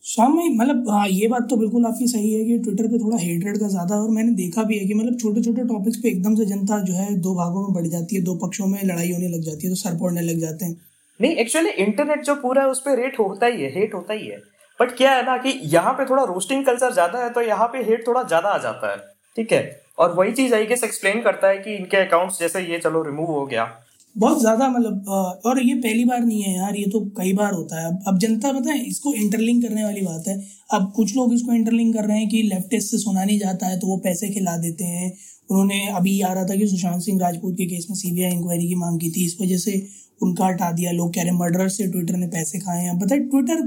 स्वामी 0.04 0.50
मतलब 0.58 0.90
हाँ 0.90 1.08
ये 1.08 1.28
बात 1.28 1.48
तो 1.50 1.56
बिल्कुल 1.58 1.86
आपकी 1.86 2.08
सही 2.08 2.34
है 2.34 2.44
कि 2.46 2.58
ट्विटर 2.60 2.88
पे 2.88 3.00
थोड़ा 3.00 3.18
हेटरेट 3.18 3.58
का 3.60 3.68
ज़्यादा 3.68 3.96
और 3.96 4.10
मैंने 4.10 4.32
देखा 4.36 4.64
भी 4.64 4.78
है 4.78 4.86
कि 4.86 4.94
मतलब 4.94 5.18
छोटे 5.20 5.42
छोटे 5.44 5.64
टॉपिक्स 5.68 5.98
पे 5.98 6.10
एकदम 6.10 6.36
से 6.36 6.46
जनता 6.46 6.80
जो 6.84 6.94
है 6.94 7.16
दो 7.22 7.34
भागों 7.36 7.64
में 7.64 7.74
बढ़ 7.74 7.88
जाती 7.88 8.16
है 8.16 8.22
दो 8.24 8.36
पक्षों 8.44 8.68
में 8.68 8.80
लड़ाई 8.84 9.12
होने 9.12 9.28
लग 9.28 9.42
जाती 9.42 9.68
है 9.68 9.74
तो 9.74 9.76
सर 9.76 9.98
पड़ने 9.98 10.22
लग 10.22 10.40
जाते 10.40 10.66
हैं। 10.66 10.76
नहीं 11.20 11.36
एक्चुअली 11.36 11.70
इंटरनेट 11.84 12.24
जो 12.26 12.36
पूरा 12.36 12.62
है 12.62 12.70
उस 12.70 12.82
पर 12.82 12.98
रेट 12.98 13.20
होता 13.20 13.46
ही 13.46 13.64
है 13.64 13.72
हेट 13.72 13.94
होता 13.94 14.14
ही 14.14 14.28
है। 14.28 14.38
बट 14.80 14.96
क्या 14.98 15.12
है 15.12 15.26
ना 15.26 15.38
कि 15.38 15.60
यहाँ 15.68 15.94
पे 15.94 16.06
थोड़ा 16.06 16.24
रोस्टिंग 16.26 16.66
कल्चर 16.66 16.94
ज़्यादा 16.94 17.24
है 17.24 17.30
तो 17.30 17.42
यहाँ 17.44 17.68
पे 17.68 17.84
हेट 17.84 18.08
थोड़ा 18.08 18.24
ज़्यादा 18.24 18.50
आ 18.50 18.58
जाता 18.60 18.92
है। 18.92 18.98
ठीक 19.38 19.52
है? 19.52 19.62
और 20.00 20.14
वही 20.14 20.32
चीज़ 20.32 20.54
आई 20.56 20.66
गेस 20.66 20.84
एक्सप्लेन 20.84 21.22
करता 21.22 21.48
है 21.48 21.58
कि 21.58 21.76
इनके 21.76 21.98
अकाउंट्स 21.98 22.40
जैसे 22.40 22.62
ये 22.64 22.80
चलो 22.80 23.02
रिमूव 23.04 23.32
हो 23.32 23.46
गया। 23.46 23.68
बहुत 24.16 24.40
ज़्यादा 24.40 24.68
मतलब 24.70 25.42
और 25.46 25.60
ये 25.62 25.74
पहली 25.76 26.04
बार 26.06 26.20
नहीं 26.20 26.42
है 26.42 26.56
यार, 26.56 26.76
ये 26.76 26.86
तो 26.86 27.00
कई 27.18 27.34
बार 27.34 27.54
होता 27.54 27.82
है। 27.82 27.92
अब 28.08 28.18
जनता 28.20 28.52
पता 28.52 28.72
है, 28.72 28.80
इसको 28.82 29.14
इंटरलिंक 29.16 29.62
करने 29.64 29.84
वाली 29.84 30.02
बात 30.02 30.28
है। 30.28 30.38
अब 30.74 30.92
कुछ 30.96 31.16
लोग 31.16 31.34
इसको 31.34 31.54
इंटरलिंक 31.54 31.94
कर 31.96 32.06
रहे 32.06 32.18
हैं 32.18 32.30
कि 32.30 32.42
लेफ्टिस्ट 32.46 32.92
से 32.92 32.98
सुना 32.98 33.24
नहीं 33.24 33.38
जाता 33.40 33.68
है 33.68 33.80
तो 33.80 33.88
वो 33.88 33.98
पैसे 34.04 34.30
खिला 34.30 34.56
देते 34.58 34.84
हैं। 34.86 35.12
उन्होंने 35.50 35.88
अभी 35.92 36.20
आ 36.22 36.34
रहा 36.34 36.46
था 36.46 36.56
कि 36.56 36.68
सुशांत 36.68 37.02
सिंह 37.02 37.20
राजपूत 37.22 37.54
के 37.54 37.66
केस 37.66 37.86
में 37.90 37.96
सीबीआई 37.98 38.32
इंक्वायरी 38.32 38.68
की 38.68 38.76
मांग 38.78 39.00
की 39.00 39.12
थी। 39.12 39.26
इस 39.26 39.38
वजह 39.42 39.58
से 39.58 39.82
उनका 40.22 40.46
हटा 40.46 40.72
दिया। 40.72 40.92
लोग 40.94 41.14
कह 41.14 41.22
रहे 41.22 41.32
हैं 41.32 41.40
मर्डर 41.40 41.68
से 41.70 41.88
ट्विटर 41.92 42.16
ने 42.16 42.28
पैसे 42.30 42.60
खाए 42.60 42.84
हैं। 42.84 42.98
बताए 43.00 43.20
ट्विटर 43.20 43.62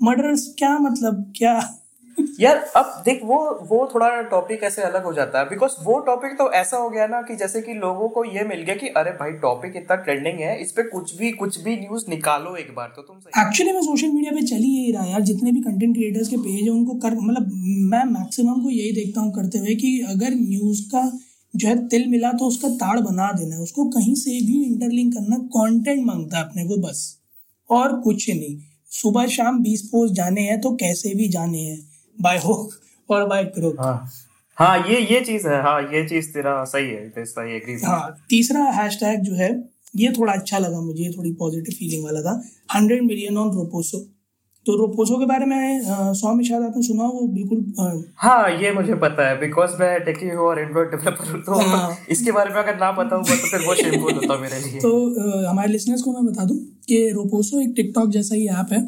मर्डर्स 0.00 0.54
क्या 0.58 0.78
मतलब 0.78 1.32
क्या? 1.36 1.74
यार 2.40 2.56
अब 2.76 3.02
देख 3.04 3.20
वो 3.24 3.38
वो 3.62 3.90
थोड़ा 3.94 4.20
टॉपिक 4.22 4.62
ऐसे 4.62 4.82
अलग 4.82 5.04
हो 5.04 5.12
जाता 5.12 5.38
है 5.38 5.44
बिकॉज़ 5.44 5.72
वो 5.84 5.98
टॉपिक 5.98 6.32
तो 6.32 6.50
ऐसा 6.52 6.76
हो 6.76 6.90
गया 6.90 7.06
ना 7.06 7.22
कि 7.22 7.36
जैसे 7.36 7.60
कि 7.62 7.74
लोगों 7.74 8.08
को 8.08 8.24
ये 8.24 8.44
मिल 8.44 8.62
गया 8.62 8.74
कि 8.74 8.88
अरे 8.88 9.10
भाई 9.10 9.30
टॉपिक 9.32 9.76
इतना 9.76 9.96
ट्रेंडिंग 9.96 10.40
है 10.40 10.60
इस 10.62 10.72
पे 10.72 10.82
कुछ 10.82 11.16
भी 11.16 11.30
कुछ 11.32 11.60
भी 11.60 11.76
न्यूज़ 11.76 12.04
निकालो 12.08 12.56
एक 12.56 12.74
बार 12.74 12.92
तो 12.96 13.02
तुम 13.02 13.16
एक्चुअली 13.42 13.72
मैं 13.72 13.82
सोशल 13.82 14.08
मीडिया 14.08 14.32
पे 14.32 14.42
चल 14.42 14.56
ही 14.56 14.92
रहा 14.92 15.04
यार 15.04 15.20
जितने 15.20 15.52
भी 15.52 15.60
कंटेंट 15.60 15.94
क्रिएटर्स 15.94 16.28
के 16.28 16.36
पेज 16.36 16.62
है 16.62 16.70
उनको 16.70 16.94
कर 16.94 17.14
मतलब 17.14 17.50
मैं 17.90 18.04
मैक्सिमम 18.04 18.62
को 18.62 18.70
यही 18.70 18.92
देखता 18.92 19.20
हूँ 19.20 19.32
करते 19.32 19.58
हुए 19.58 19.74
कि 19.74 19.98
अगर 20.08 20.34
न्यूज़ 20.34 20.82
का 20.82 21.10
जो 21.56 21.68
है 21.68 21.76
तिल 21.88 22.08
मिला 22.08 22.32
तो 22.32 22.44
उसका 22.44 22.68
ताड़ 22.68 23.00
बना 23.00 23.30
देना 23.32 23.56
है 23.56 23.62
उसको 23.62 23.84
कहीं 23.90 24.14
से 24.14 24.30
भी 24.30 24.62
इंटरलिंक 24.64 25.14
करना 25.14 25.36
कंटेंट 25.36 26.04
माँगता 26.06 26.38
है 26.38 26.44
अपने 26.44 26.64
को 26.64 26.76
बस 26.88 27.18
और 27.70 28.00
कुछ 28.00 28.30
नहीं। 28.30 28.56
सुबह 28.92 29.26
शाम 29.26 29.62
बीस 29.62 29.82
पोस्ट 29.92 30.14
जाने 30.14 30.42
हैं 30.42 30.60
तो 30.60 30.74
कैसे 30.76 31.14
भी 31.14 31.28
जाने 31.28 31.58
हैं? 31.58 31.78
बाय 32.18 32.38
हुक 32.38 32.70
और 33.08 33.26
बाय 33.28 33.44
क्रुक 33.44 33.80
हाँ। 33.80 34.10
हाँ 34.58 34.78
ये 34.88 35.00
ये 35.00 35.20
चीज़ 35.20 35.46
है। 35.48 35.60
हाँ 35.62 35.80
ये 35.92 36.04
चीज़ 36.08 36.32
तेरा 36.32 36.62
सही 36.64 36.86
है 36.86 37.24
सही 37.24 37.54
एग्री 37.56 37.74
हाँ 37.84 38.16
तीसरा 38.30 38.64
हैशटैग 38.80 39.20
जो 39.22 39.34
है 39.34 39.50
ये 39.96 40.12
थोड़ा 40.18 40.32
अच्छा 40.32 40.58
लगा 40.58 40.80
मुझे 40.80 41.10
थोड़ी 41.16 41.32
पॉजिटिव 41.32 41.74
फीलिंग 41.78 42.04
वाला 42.04 42.20
था। 42.22 42.32
हंड्रेड 42.74 43.02
मिलियन 43.02 43.36
ऑन 43.38 43.54
रोपोसो 43.54 43.98
तो 44.68 44.74
रोपोसो 44.76 45.18
के 45.18 45.26
बारे 45.26 45.46
में 45.46 45.82
सौ 46.14 46.32
में 46.34 46.44
शायद 46.44 46.62
आपने 46.62 46.82
सुना 46.82 47.04
वो 47.04 47.26
बिल्कुल 47.26 48.02
हाँ 48.16 48.50
ये 48.52 48.72
मुझे 48.72 48.94
पता 48.94 49.28
है 49.28 49.38
बिकॉज़ 49.40 49.76
मैं 49.80 50.00
टेकी 50.04 50.28
हूँ 50.28 50.46
और 50.46 50.58
एंड्रॉइड 50.58 50.90
डेवलपर 50.90 51.30
हूँ 51.30 51.40
तो 51.42 51.60
हाँ, 51.60 51.96
इसके 52.10 52.32
बारे 52.32 52.50
में 52.50 52.56
अगर 52.56 52.76
ना 52.76 52.90
पता 52.92 53.16
होगा 53.16 53.36
तो 53.36 53.48
फिर 53.48 53.66
वो 53.66 53.74
शेमफुल 53.82 54.12
होता 54.14 54.36
मेरे 54.40 54.58
लिए। 54.60 54.80
तो 54.80 54.90
आ, 55.20 55.50
हमारे 55.50 55.72
लिसनर्स 55.72 56.02
को 56.02 56.12
मैं 56.12 56.24
बता 56.26 56.44
दूँ 56.44 56.56
कि 56.88 56.98
रोपोसो 57.10 57.60
एक 57.60 57.72
टिकटॉक 57.76 58.10
जैसा 58.10 58.34
ही 58.34 58.46
ऐप 58.48 58.72
है 58.72 58.82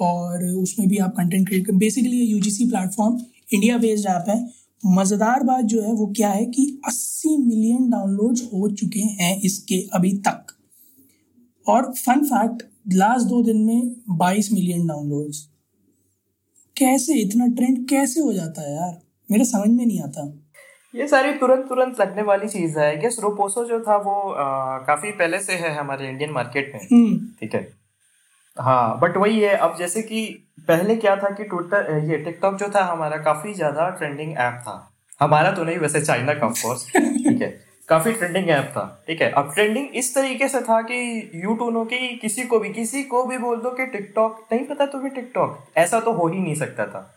और 0.00 0.44
उसमें 0.54 0.88
भी 0.88 0.98
आप 0.98 1.14
कंटेंट 1.16 1.46
क्रिएट 1.48 1.66
कर 1.66 1.72
बेसिकली 1.72 2.16
ये 2.16 2.24
UGC 2.24 2.68
platform 2.70 3.20
India 3.54 3.78
based 3.78 4.06
app 4.06 4.24
है। 4.28 4.38
मज़ेदार 4.86 5.42
बात 5.42 5.64
जो 5.64 5.82
है 5.82 5.92
वो 5.92 6.06
क्या 6.16 6.28
है 6.28 6.44
कि 6.46 6.80
80 6.88 7.36
मिलियन 7.38 7.90
डाउनलोड्स 7.90 8.48
हो 8.52 8.68
चुके 8.70 9.00
हैं 9.00 9.40
इसके 9.40 9.86
अभी 9.94 10.12
तक। 10.18 10.56
और 11.66 11.92
फन 11.92 12.24
फैक्ट 12.24 12.62
लास्ट 12.86 13.26
दो 13.26 13.42
दिन 13.42 13.56
में 13.56 13.94
22 14.08 14.52
मिलियन 14.52 14.86
डाउनलोड्स 14.86 15.48
कैसे 16.78 17.14
इतना 17.14 17.46
ट्रेंड 17.46 17.88
कैसे 17.88 18.20
हो 18.20 18.32
जाता 18.32 18.62
है 18.62 18.74
यार? 18.76 19.00
मेरे 19.30 19.44
समझ 19.44 19.68
में 19.68 19.86
नहीं 19.86 20.00
आता। 20.02 20.32
ये 20.94 21.08
सारी 21.08 21.32
तुरंत 21.32 21.68
तुरंत 21.68 22.00
लगने 22.00 22.22
वाली 22.22 22.48
चीज़ 22.48 22.78
है। 22.78 22.96
गेस 23.00 23.18
रोपोसो 23.20 23.64
जो 23.64 23.80
था 23.80 23.96
वो 23.96 24.30
आ, 24.32 24.78
काफ़ी 24.78 25.10
पहले 25.10 25.38
से 25.38 25.52
है 25.52 25.74
हमारे 25.76 26.08
इंडियन 26.08 26.30
मार्केट 26.30 26.72
में। 26.74 26.80
हम्म। 26.92 27.18
ठीक 27.40 27.54
है? 27.54 27.72
हाँ 28.58 28.98
बट 29.00 29.16
वही 29.16 29.40
है 29.40 29.56
अब 29.56 29.76
जैसे 29.78 30.02
कि 30.02 30.26
पहले 30.68 30.96
क्या 30.96 31.16
था 31.16 31.30
कि 31.30 31.44
ट्विटर 31.44 32.10
ये 32.10 32.16
टिकटॉक 32.16 32.56
जो 32.56 32.68
था 32.68 32.84
हमारा 32.84 33.16
काफ़ी 33.16 33.54
ज़्यादा 33.54 33.90
ट्रेंडिंग 33.90 34.32
ऐप 34.32 34.62
था। 34.62 34.92
हमारा 35.20 35.52
तो 35.52 35.64
नहीं 35.64 35.78
वैसे 35.78 36.00
चाइना 36.00 36.34
का 36.34 36.46
ऑफकोर्स 36.46 36.86
ठीक 36.96 37.42
है? 37.42 37.69
काफ़ी 37.90 38.12
ट्रेंडिंग 38.12 38.48
ऐप 38.50 38.66
था 38.72 38.82
ठीक 39.06 39.22
है? 39.22 39.30
अब 39.30 39.52
ट्रेंडिंग 39.54 39.96
इस 39.96 40.14
तरीके 40.14 40.48
से 40.48 40.60
था 40.60 40.80
कि 40.82 40.98
यू 41.34 41.40
यूट्यूब 41.42 41.86
की 41.88 42.16
किसी 42.16 42.42
को 42.42 42.58
भी 42.58 42.68
किसी 42.72 43.02
को 43.04 43.22
भी 43.24 43.38
बोल 43.38 43.56
दो 43.60 43.70
कि 43.70 43.86
टिकटॉक 43.86 44.46
नहीं 44.52 44.64
पता 44.64 44.86
तुम्हें 44.86 45.14
टिकटॉक 45.14 45.58
ऐसा 45.76 46.00
तो 46.00 46.12
हो 46.12 46.28
ही 46.28 46.38
नहीं 46.38 46.54
सकता 46.54 46.86
था। 46.86 47.10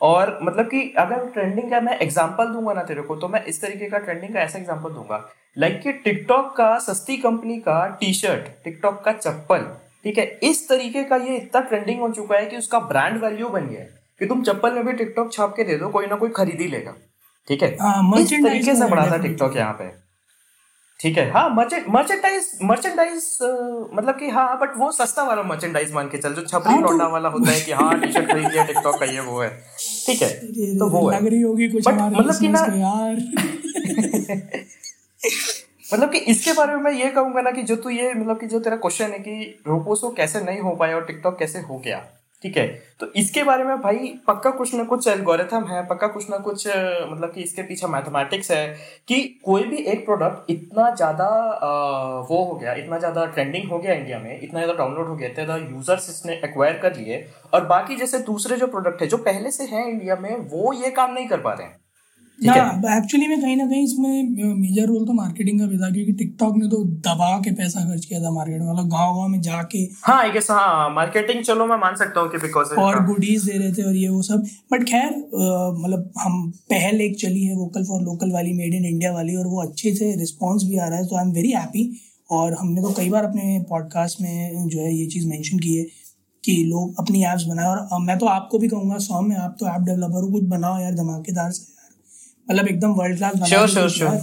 और 0.00 0.38
मतलब 0.42 0.66
कि 0.66 0.82
अगर 0.98 1.26
ट्रेंडिंग 1.26 1.70
का 1.70 1.80
मैं 1.80 1.98
एग्जांपल 1.98 2.46
दूँगा 2.46 2.72
ना 2.72 2.82
तेरे 2.82 3.02
को 3.02 3.16
तो 3.16 3.28
मैं 3.28 3.44
इस 3.44 3.60
तरीके 3.62 3.88
का 3.90 3.98
ट्रेंडिंग 3.98 4.32
का 4.34 4.40
ऐसा 4.40 4.58
एग्जांपल 4.58 4.90
दूँगा। 4.90 5.18
लाइक 5.56 5.80
कि 5.82 5.92
टिकटॉक 6.04 6.54
का 6.56 6.78
सस्ती 6.78 7.16
कंपनी 7.16 7.58
का 7.60 7.84
टी 8.00 8.12
शर्ट 8.14 8.48
टिकटॉक 8.64 9.02
का 9.04 9.12
चप्पल 9.12 9.66
ठीक 10.04 10.18
है? 10.18 10.24
इस 10.42 10.68
तरीके 10.68 11.02
का 11.04 11.16
ये 11.16 11.36
इतना 11.36 11.60
ट्रेंडिंग 11.62 12.00
हो 12.00 12.08
चुका 12.10 12.36
है 12.36 12.46
कि 12.46 12.56
उसका 12.56 12.78
ब्रांड 12.90 13.22
वैल्यू 13.22 13.48
बन 13.48 13.66
गया 13.66 13.80
है 13.80 13.88
कि 14.20 14.26
तुम 14.26 14.42
चप्पल 14.42 14.72
में 14.72 14.84
भी 14.86 14.92
टिकटॉक 14.92 15.32
छाप 15.32 15.54
के 15.56 15.64
दे 15.64 15.76
दो 15.78 15.88
कोई 15.88 16.06
ना 16.06 16.16
कोई 16.16 16.30
खरीद 16.36 16.60
ही 16.60 16.66
लेगा 16.68 16.94
ठीक 17.48 17.62
है? 17.62 17.76
हाँ, 17.80 18.20
इस 18.20 18.32
तरीके 18.32 18.74
से 18.74 18.86
बढ़ा 18.86 19.10
था 19.10 19.16
टिकटॉक 19.18 19.56
यहाँ 19.56 19.72
पे। 19.72 20.09
ठीक 21.00 21.18
है। 21.18 21.30
हाँ 21.30 21.48
मर्चेंडाइज 21.50 22.50
मर्चेंडाइज 22.62 23.38
मतलब 23.94 24.18
कि 24.18 24.28
हाँ 24.28 24.58
बट 24.58 24.76
वो 24.76 24.92
सस्ता 24.92 25.22
वाला 25.22 25.42
मर्चेंडाइज 25.42 25.92
मान 25.92 26.08
के 26.08 26.18
चल 26.18 26.34
जो 26.34 26.42
छपरी 26.42 26.72
हाँ, 26.72 26.82
तो- 26.82 27.12
वाला 27.12 27.28
होता 27.28 27.50
है 27.50 27.60
कि 27.60 27.72
हाँ 27.72 28.00
टी 28.00 28.12
शर्ट 28.12 28.30
खरीद 28.30 28.52
लिया 28.52 28.64
टिकटॉक 28.64 29.00
का 29.00 29.06
ये 29.06 29.20
वो 29.20 29.40
है। 29.40 29.48
ठीक 30.06 30.22
है 30.22 30.28
तो 30.78 30.88
वो 30.88 31.10
है। 31.10 31.20
लग 31.20 31.26
रही 31.26 31.40
होगी 31.40 31.68
कुछ 31.68 31.88
हमारे 31.88 32.16
मतलब 32.16 32.40
कि 32.40 32.48
ना- 32.48 32.76
यार। 32.76 33.16
मतलब 35.94 36.12
कि 36.12 36.18
इसके 36.18 36.52
बारे 36.52 36.76
में 36.76 36.82
मैं 36.82 36.92
ये 36.92 37.10
कहूँगा 37.10 37.40
ना 37.40 37.50
कि 37.50 37.62
जो 37.62 37.76
तू 37.76 37.90
ये 37.90 38.14
मतलब 38.14 38.40
कि 38.40 38.46
जो 38.46 38.60
तेरा 38.60 38.76
क्वेश्चन 38.76 39.10
है 39.10 39.18
कि 39.18 39.62
रोपोसो 39.66 40.10
कैसे 40.10 40.40
नहीं 40.40 40.60
हो 40.60 40.74
पाया 40.74 40.96
और 40.96 41.04
टिकटॉक 41.04 41.38
कैसे 41.38 41.60
हो 41.60 41.78
गया? 41.78 42.19
ठीक 42.42 42.56
है? 42.56 42.66
तो 43.00 43.06
इसके 43.16 43.42
बारे 43.44 43.64
में 43.64 43.80
भाई 43.80 44.08
पक्का 44.26 44.50
कुछ 44.50 44.74
ना 44.74 44.84
कुछ 44.84 45.06
एल्गोरिथम 45.08 45.64
है, 45.64 45.86
पक्का 45.86 46.06
कुछ 46.08 46.28
ना 46.30 46.36
कुछ 46.38 46.66
मतलब 46.66 47.32
कि 47.34 47.42
इसके 47.42 47.62
पीछे 47.62 47.86
मैथमेटिक्स 47.86 48.50
है 48.50 48.66
कि 49.08 49.20
कोई 49.44 49.64
भी 49.64 49.76
एक 49.84 50.04
प्रोडक्ट 50.04 50.50
इतना 50.50 50.88
ज़्यादा 50.94 51.26
वो 52.30 52.42
हो 52.44 52.54
गया, 52.54 52.74
इतना 52.74 52.98
ज़्यादा 52.98 53.24
ट्रेंडिंग 53.26 53.68
हो 53.70 53.78
गया 53.78 53.94
इंडिया 53.94 54.18
में, 54.18 54.40
इतना 54.40 54.60
ज़्यादा 54.60 54.78
डाउनलोड 54.78 55.08
हो 55.08 55.16
गया, 55.16 55.28
इतना 55.28 55.44
ज़्यादा 55.44 55.66
यूज़र्स 55.66 56.08
इसने 56.10 56.40
एक्वायर 56.44 56.78
कर 56.78 56.96
लिए 56.96 57.26
और 57.54 57.66
बाकी 57.66 57.96
जैसे 57.96 58.18
दूसरे 58.24 58.56
जो 58.56 58.66
प्रोडक्ट 58.66 59.02
है, 59.02 59.08
जो 59.08 59.16
पहले 59.20 59.50
से 59.50 59.64
हैं 59.66 59.86
इंडिया 59.88 60.16
में, 60.16 60.36
वो 60.38 60.72
ये 60.72 60.90
काम 60.90 61.12
नहीं 61.14 61.28
कर 61.28 61.40
पा 61.40 61.52
रहे 61.52 61.66
हैं। 61.66 61.78
ना 62.40 62.96
एक्चुअली 62.96 63.26
में 63.26 63.40
कहीं 63.40 63.56
ना 63.56 63.66
कहीं 63.66 63.84
इसमें 63.84 64.54
मेजर 64.56 64.86
रोल 64.86 65.04
तो 65.06 65.12
मार्केटिंग 65.12 65.60
का 65.60 65.66
भी 65.66 65.78
था 65.78 65.90
क्योंकि 65.90 66.12
टिकटॉक 66.14 66.56
ने 66.56 66.68
तो 66.68 66.82
दबा 67.06 67.28
के 67.40 67.50
पैसा 67.54 67.80
खर्च 67.80 68.04
किया 68.04 68.20
था 68.22 68.30
मार्केट 68.30 68.60
में 68.60 68.70
मतलब 68.70 68.88
गाँव 68.88 69.14
गाँव 69.16 69.28
में 69.28 69.40
जाके। 69.42 69.78
हाँ 70.02 70.18
आई 70.22 70.30
गेस 70.30 70.50
हाँ 70.50 70.90
मार्केटिंग 70.94 71.42
चलो 71.44 71.66
मैं 71.66 71.76
मान 71.78 71.96
सकता 71.96 72.20
हूँ 72.20 72.30
कि 72.30 72.38
बिकॉज़ 72.38 72.74
और 72.80 73.04
गुडीज 73.06 73.44
दे 73.44 73.58
रहे 73.58 73.72
थे 73.72 73.82
और 73.82 73.96
ये 73.96 74.08
वो 74.08 74.22
सब। 74.22 74.46
बट 74.72 74.84
खैर 74.84 75.10
मतलब 75.78 76.12
हम 76.18 76.50
पहल 76.70 77.00
एक 77.00 77.18
चली 77.20 77.44
है 77.44 77.56
वोकल 77.56 77.84
फॉर 77.84 78.02
लोकल 78.02 78.32
वाली 78.32 78.52
मेड 78.52 78.74
इन 78.74 78.84
इंडिया 78.84 79.12
वाली 79.12 79.36
और 79.36 79.46
वो 79.46 79.62
अच्छे 79.62 79.94
से 79.94 80.14
रिस्पॉन्स 80.16 80.64
भी 80.64 80.78
आ 80.78 80.86
रहा 80.86 80.98
है 80.98 81.06
तो 81.06 81.16
आई 81.16 81.24
एम 81.24 81.32
वेरी 81.32 81.50
हैप्पी 81.52 81.90
और 82.30 82.54
हमने 82.60 82.82
तो 82.82 82.92
कई 82.96 83.10
बार 83.10 83.24
अपने 83.24 83.58
पॉडकास्ट 83.70 84.20
में 84.20 84.68
जो 84.68 84.78
है 84.78 84.94
ये 84.94 85.06
चीज़ 85.06 85.26
मेंशन 85.28 85.58
की 85.58 85.74
है 85.76 85.84
कि 86.44 86.52
लोग 86.64 86.94
अपनी 86.98 87.24
ऐप्स 87.24 87.44
बनाए। 87.44 87.66
और 87.66 88.00
मैं 88.00 88.18
तो 88.18 88.26
आपको 88.26 88.58
भी 88.58 88.68
कहूँगा 88.68 88.98
सौ 88.98 89.20
में 89.20 89.36
आप 89.36 89.56
तो 89.60 89.66
ऐप 89.66 89.82
डेवलपर 89.82 90.22
हो 90.22 90.30
कुछ 90.32 90.44
बनाओ 90.50 90.80
यार 90.80 90.94
धमाकेदार 90.94 91.50
से। 91.50 91.78
मतलब 92.50 92.68
एकदम 92.68 92.92
वर्ल्ड 92.92 93.16
क्लास 93.16 93.34
बना 93.34 93.46
Sure, 93.46 93.66
sure, 93.74 93.88
sure. 93.96 94.14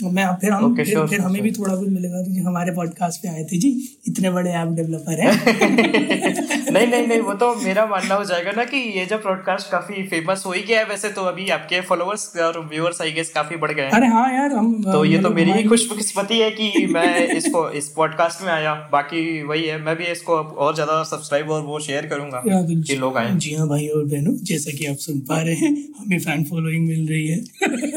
यार। 0.00 0.12
मैं 0.12 0.26
फिर 0.40 0.50
हम 0.50 0.64
Okay, 0.66 0.84
फिर, 0.84 0.94
sure, 0.94 1.08
फिर 1.08 1.18
sure, 1.18 1.26
हमें 1.26 1.40
sure. 1.40 1.42
भी 1.42 1.52
थोड़ा 1.52 1.74
कुछ 1.76 1.88
मिलेगा 1.88 2.22
कि 2.22 2.40
हमारे 2.40 2.72
पॉडकास्ट 2.72 3.22
पे 3.22 3.28
आए 3.28 3.44
थे 3.44 3.58
जी। 3.58 3.68
इतने 4.08 4.30
बड़े 4.30 4.50
ऐप 4.50 4.68
डेवलपर 4.68 5.20
हैं। 5.20 5.32
नहीं 6.72 6.86
नहीं 6.86 7.06
नहीं 7.06 7.20
वो 7.20 7.34
तो 7.34 7.54
मेरा 7.54 7.86
मानना 7.86 8.14
हो 8.14 8.24
जाएगा 8.24 8.52
ना 8.52 8.64
कि 8.64 8.76
ये 8.98 9.06
जो 9.06 9.18
पॉडकास्ट 9.18 9.70
काफ़ी 9.70 10.02
फ़ेमस 10.02 10.42
हो 10.46 10.52
ही 10.52 10.62
गया 10.62 10.78
है 10.78 10.84
वैसे 10.84 11.08
तो 11.08 11.22
अभी 11.22 11.48
आपके 11.48 11.80
फॉलोअर्स 11.80 12.36
और 12.36 12.58
व्यूअर्स 12.70 13.00
आई 13.02 13.12
गेस 13.12 13.30
काफ़ी 13.30 13.56
बढ़ 13.56 13.72
गए 13.72 13.82
हैं। 13.82 13.90
अरे 13.90 14.06
हाँ 14.06 14.32
यार 14.34 14.52
हम 14.52 14.72
तो 14.82 15.04
ये 15.04 15.16
तो 15.16 15.22
मतलब 15.22 15.36
मेरी 15.36 15.52
ही 15.52 15.64
खुशकिस्मती 15.64 16.38
है 16.38 16.50
कि 16.50 16.86
मैं 16.86 17.26
इसको 17.36 17.68
इस 17.70 17.88
पॉडकास्ट 17.88 18.42
में 18.42 18.52
आया। 18.52 18.74
बाकी 18.92 19.42
वही 19.42 19.64
है 19.64 19.78
मैं 19.82 19.96
भी 19.96 20.04
इसको 20.04 20.32
और 20.34 20.74
ज़्यादा 20.74 21.02
सब्सक्राइब 21.02 21.50
और 21.50 21.62
वो 21.62 21.80
शेयर 21.80 22.06
करूँगा 22.06 22.40
तो 22.40 22.82
कि 22.82 22.96
लोग 22.96 23.16
आए। 23.16 23.34
जी 23.36 23.54
हाँ 23.54 23.68
भाई 23.68 23.86
और 23.88 24.04
बहनों 24.04 24.34
जैसा 24.44 24.76
कि 24.78 24.86
आप 24.86 24.96
सुन 24.96 25.20
पा 25.20 25.40
रहे 25.42 25.54
हैं 25.54 25.72
हमें 25.98 26.18
फ़ैन 26.18 26.44
फॉलोइंग 26.44 26.86
मिल 26.88 27.08
रही 27.08 27.26
है। 27.28 27.40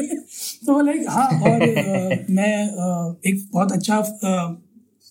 तो 0.70 0.80
लाइक 0.80 1.04
हाँ 1.08 1.28
और 1.42 1.60
मैं 2.30 2.56
एक 3.26 3.48
बहुत 3.52 3.72
अच्छा 3.72 3.96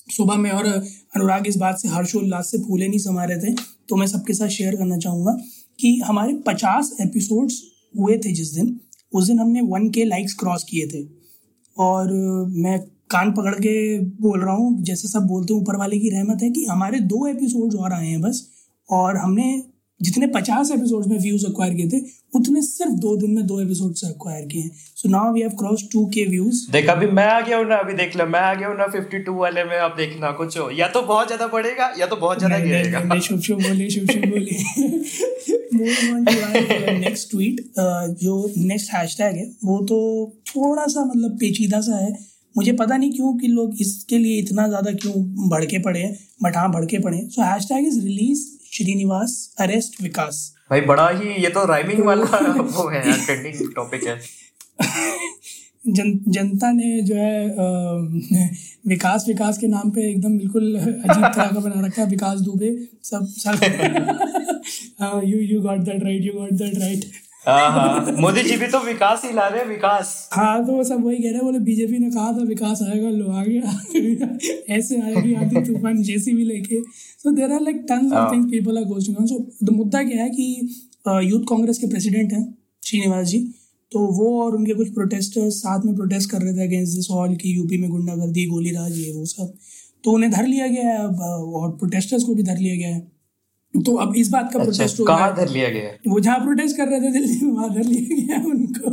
सुबह 0.07 0.35
में 0.35 0.49
और 0.51 0.65
अनुराग 0.65 1.47
इस 1.47 1.57
बात 1.57 1.79
से 1.79 1.87
हर्षोल्लास 1.87 2.51
से 2.51 2.57
फूले 2.57 2.87
नहीं 2.87 2.99
समा 2.99 3.23
रहे 3.23 3.37
थे 3.37 3.53
तो 3.89 3.95
मैं 3.95 4.07
सबके 4.07 4.33
साथ 4.33 4.47
शेयर 4.47 4.75
करना 4.75 4.97
चाहूँगा 4.97 5.31
कि 5.79 5.93
हमारे 6.05 6.33
पचास 6.47 6.95
एपिसोड्स 7.01 7.61
हुए 7.99 8.17
थे 8.17 8.31
जिस 8.31 8.53
दिन, 8.53 8.79
उस 9.13 9.27
दिन 9.27 9.39
हमने 9.39 9.61
वन 9.61 9.89
के 9.89 10.03
लाइक्स 10.05 10.33
क्रॉस 10.33 10.63
किए 10.63 10.87
थे। 10.87 11.03
और, 11.77 12.13
मैं 12.47 12.79
कान 13.09 13.31
पकड़ 13.31 13.55
के 13.55 13.99
बोल 13.99 14.41
रहा 14.41 14.55
हूँ, 14.55 14.83
जैसे 14.83 15.07
सब 15.07 15.27
बोलते 15.27 15.53
हैं, 15.53 15.61
ऊपर 15.61 15.75
वाले 15.75 15.99
की 15.99 16.09
रहमत 16.09 16.43
है 16.43 16.49
कि 16.49 16.65
हमारे 16.65 16.99
दो 16.99 17.25
एपिसोड्स 17.27 17.75
और 17.75 17.93
आए 17.93 18.07
हैं 18.07 18.21
बस, 18.21 18.45
और 18.89 19.17
हमने 19.17 19.51
जितने 19.99 20.27
पचास 20.29 20.71
एपिसोड्स 20.71 21.07
में 21.07 21.17
व्यूज़ 21.19 21.45
एक्वायर 21.45 21.73
किए 21.73 21.89
थे 21.89 21.99
उतने 22.33 22.61
सिर्फ़ 22.61 22.91
दो 23.01 23.15
दिन 23.17 23.31
में 23.31 23.45
दो 23.47 23.59
एपिसोड 23.61 23.93
से 23.95 24.07
एक्वायर 24.07 24.45
किए 24.47 24.61
हैं। 24.61 24.71
So 24.95 25.09
now 25.09 25.33
we 25.33 25.41
have 25.41 25.49
cross 25.59 25.83
two 25.91 26.05
K 26.13 26.25
views 26.25 26.59
देख 26.71 26.89
अभी 26.89 27.07
मैं 27.09 27.25
आ 27.25 27.39
गया 27.41 27.57
हूँ 27.57 27.65
ना 27.67 27.75
अभी 27.77 27.93
देख 27.93 28.15
लो 28.17 28.25
मैं 28.27 28.39
आ 28.41 28.53
गया 28.53 28.67
हूँ 28.67 28.77
ना 28.77 28.85
52 28.89 29.35
वाले 29.39 29.63
में 29.63 29.77
अब 29.77 29.95
देखना 29.97 30.31
कुछ 30.33 30.57
हो। 30.57 30.69
या 30.71 30.87
तो 30.87 31.01
बहुत 31.03 31.27
ज़्यादा 31.27 31.47
बढ़ेगा 31.47 31.91
या 31.99 32.07
तो 32.07 32.15
बहुत 32.15 32.37
ज़्यादा 32.37 32.59
गिरेगा। 32.59 32.99
नहीं, 33.03 33.21
शुभ 33.21 33.39
शुभ 33.41 33.61
बोलिए 33.63 33.89
शुभ 33.89 34.11
शुभ 34.11 34.25
बोलिए 34.29 34.57
नेक्स्ट 36.99 37.29
ट्वीट 37.31 37.61
जो 38.21 38.53
नेक्स्ट 38.57 38.93
हैशटैग 38.93 39.35
है 39.35 39.45
वो 39.63 39.79
तो 39.85 39.99
थोड़ा 40.47 40.85
सा 40.87 41.03
मतलब 41.05 41.37
पेचीदा 41.39 41.81
सा 41.81 41.97
है। 41.97 42.11
मुझे 42.55 42.71
पता 42.73 42.97
नहीं 42.97 43.11
क्यों 43.11 43.33
कि 43.37 43.47
लोग 43.47 43.75
इसके 43.81 44.17
लिए 44.17 44.39
इतना 44.39 44.67
ज़्यादा 44.67 44.91
क्यों 44.93 45.13
भड़के 45.49 45.79
पड़े 45.79 45.99
हैं 45.99 46.17
बट 46.43 46.55
हाँ 46.57 46.71
भड़के 46.71 46.99
पड़े 46.99 47.17
हैं। 47.17 47.27
So 47.29 47.41
hashtag 47.43 47.87
is 47.87 47.99
release 47.99 48.47
Srinivas 48.73 49.33
arrest 49.59 50.01
Vikas. 50.01 50.41
भाई 50.71 50.81
बड़ा 50.91 51.09
ही 51.09 51.29
ये 51.43 51.49
तो 51.49 51.65
राइमिंग 51.65 52.03
वाला 52.05 52.37
वो 52.75 52.87
है 52.89 53.01
ट्रेंडिंग 53.25 53.73
टॉपिक 53.75 54.03
है। 54.07 54.19
जन 55.87 56.09
जनता 56.27 56.71
ने 56.71 57.01
जो 57.01 57.15
है 57.15 57.49
आ, 57.49 57.65
विकास 58.87 59.25
विकास 59.27 59.57
के 59.57 59.67
नाम 59.67 59.91
पे 59.91 60.09
एकदम 60.09 60.37
बिल्कुल 60.37 60.75
अजीब 60.75 61.25
तरह 61.25 61.51
का 61.53 61.59
बना 61.59 61.85
रखा 61.85 62.01
है 62.01 62.07
विकास 62.09 62.39
दुबे 62.39 62.71
सब 63.03 63.25
सब। 63.37 63.55
You 65.25 65.39
you 65.39 65.61
got 65.61 65.79
that 65.79 66.03
right 66.03 66.25
you 66.25 66.33
got 66.33 66.51
that 66.61 66.77
right 66.79 67.05
Modi 67.45 68.41
ji 68.43 68.55
भी 68.57 68.67
तो 68.67 68.79
विकास 68.81 69.21
ही 69.25 69.31
ला 69.33 69.47
रहे 69.47 69.59
हैं 69.59 69.67
विकास। 69.67 70.29
हाँ 70.33 70.65
तो 70.65 70.73
वो 70.73 70.83
सब 70.83 71.03
वही 71.05 71.17
कह 71.17 71.23
रहे 71.23 71.33
हैं 71.33 71.43
बोले 71.43 71.59
बीजेपी 71.61 71.99
ने 71.99 72.09
कहा 72.11 72.31
था 72.33 72.43
विकास 72.45 72.79
आएगा 72.83 73.09
लो 73.09 73.31
आ 73.31 73.43
गया 73.43 74.75
ऐसे 74.75 74.99
आएगी 75.01 75.33
आधी 75.35 75.61
तूफ़ान 75.63 76.01
जेसीबी 76.03 76.43
लेके। 76.45 76.81
So 77.17 77.31
there 77.31 77.51
are 77.51 77.61
like 77.61 77.77
tons 77.89 78.11
of 78.13 78.33
things 78.33 78.51
people 78.51 78.77
are 78.77 78.83
going 78.85 79.17
on 79.19 79.25
so 79.25 79.39
the 79.63 79.75
मुद्दा 79.75 80.03
क्या 80.03 80.23
है 80.23 80.29
कि 80.29 80.45
यूथ 81.23 81.45
कांग्रेस 81.49 81.77
के 81.77 81.87
प्रेसिडेंट 81.87 82.33
हैं 82.33 82.43
श्रीनिवास 82.83 83.27
जी। 83.27 83.39
तो 83.91 83.99
वो 84.15 84.41
और 84.41 84.55
उनके 84.55 84.73
कुछ 84.73 84.93
प्रोटेस्टर्स 84.93 85.55
साथ 85.57 85.85
में 85.85 85.95
प्रोटेस्ट 85.95 86.29
कर 86.31 86.41
रहे 86.41 86.53
थे 86.53 86.63
अगेंस्ट 86.63 86.95
दिस 86.95 87.09
ऑल 87.11 87.35
की 87.35 87.53
यूपी 87.53 87.77
में 87.77 87.89
गुंडागर्दी 87.89 88.45
गोलीराज 88.47 88.97
ये 88.97 89.11
वो 89.13 89.25
सब। 89.25 89.53
तो 90.03 90.11
उन्हें 90.11 90.31
धर 90.31 90.45
लिया 90.47 90.67
गया 90.67 90.89
है 90.89 90.97
अब 90.97 91.21
और 91.55 91.71
प्रोटेस्टर्स 91.77 92.23
को 92.23 92.35
भी 92.35 92.43
धर 92.43 92.57
लिया 92.57 92.75
गया 92.75 92.95
है। 92.95 93.01
तो 93.75 93.95
अब 93.95 94.15
इस 94.15 94.29
बात 94.29 94.53
का 94.53 94.59
अच्छा 94.59 94.59
प्रोटेस्ट 94.59 94.99
हो 94.99 95.05
कहाँ 95.05 95.35
धर 95.35 95.49
लिया 95.49 95.69
गया? 95.69 96.11
वो 96.11 96.19
जहाँ 96.19 96.39
प्रोटेस्ट 96.39 96.77
कर 96.77 96.87
रहे 96.87 97.01
थे 97.01 97.11
दिल्ली 97.11 97.39
में 97.45 97.53
वहाँ 97.53 97.73
धर 97.73 97.83
लिया 97.83 98.37
गया 98.37 98.49
उनको। 98.49 98.89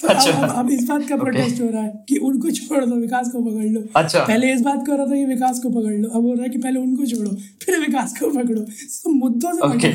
तो 0.00 0.08
अच्छा। 0.08 0.30
अब, 0.32 0.50
अब 0.50 0.70
इस 0.70 0.88
बात 0.88 1.08
का 1.08 1.16
प्रोटेस्ट 1.16 1.62
हो 1.62 1.68
रहा 1.68 1.82
है 1.82 2.04
कि 2.08 2.16
उनको 2.16 2.50
छोड़ 2.50 2.84
दो 2.84 2.94
विकास 2.94 3.28
को 3.32 3.42
पकड़ 3.42 3.64
लो। 3.64 3.84
अच्छा। 3.96 4.20
पहले 4.24 4.52
इस 4.52 4.60
बात 4.60 4.86
को 4.86 4.92
हो 4.92 4.98
रहा 4.98 5.06
था 5.06 5.14
कि 5.14 5.24
विकास 5.24 5.58
को 5.58 5.70
पकड़ 5.70 5.92
लो। 5.92 6.08
अब 6.08 6.22
हो 6.22 6.32
रहा 6.34 6.42
है 6.42 6.48
कि 6.48 6.58
पहले 6.58 6.80
उनको 6.80 7.06
छोड़ो 7.06 7.30
फिर 7.62 7.80
विकास 7.80 8.18
को 8.18 8.30
पकड़ो। 8.30 8.60
तो 8.62 9.10
मुद्दों 9.10 9.52
से 9.52 9.62
Okay. 9.62 9.92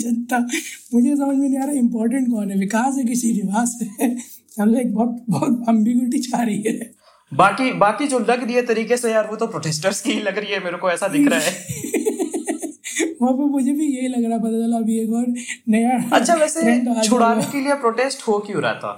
जनता। 0.00 0.38
मुझे 0.94 1.16
समझ 1.16 1.36
में 1.36 1.48
नहीं 1.48 1.58
आ 1.58 1.64
रहा 1.64 1.72
इम्पोर्टेंट 1.72 2.30
कौन 2.30 2.50
है? 2.50 2.58
विकास 2.58 2.96
है 2.98 3.04
कि 3.04 3.14
श्रीनिवास 3.14 3.78
है? 4.00 4.18
हम 4.60 4.76
एक 4.76 4.94
बहुत 4.94 5.24
बहुत 5.30 5.64
अम्बिग्यूटी 5.68 6.18
छा 6.18 6.42
रही 6.42 6.62
है। 6.66 6.94
बाकी 7.34 7.72
बाकी 7.72 8.06
जो 8.06 8.18
लग 8.18 8.44
रही 8.44 8.54
है 8.54 8.62
तरीके 8.62 8.96
से 8.96 9.10
यार 9.12 9.28
वो 9.30 9.36
तो 9.36 9.46
प्रोटेस्टर्स 9.46 10.00
की 10.00 10.12
ही 10.12 10.22
लग 10.22 10.38
रही 10.38 10.52
है 10.52 10.64
मेरे 10.64 10.76
को 10.76 10.90
ऐसा 10.90 11.08
दिख 11.08 11.28
रहा 11.28 11.40
है। 11.40 11.52
वहाँ 13.22 13.34
पर 13.36 13.50
मुझे 13.50 13.72
भी 13.72 13.86
यही 13.86 14.08
लग 14.08 14.24
रहा 14.24 14.38
पता 14.38 14.60
चला 14.60 14.76
अभी 14.78 14.98
एक 15.00 15.12
और 15.12 15.26
नया 15.68 16.02
अच्छा 16.12 16.34
वैसे 16.34 16.76
छुड़ाने 17.08 17.44
के 17.52 17.60
लिए 17.60 17.74
प्रोटेस्ट 17.82 18.28
हो 18.28 18.38
क्यों 18.46 18.62
रहा 18.62 18.74
था? 18.74 18.92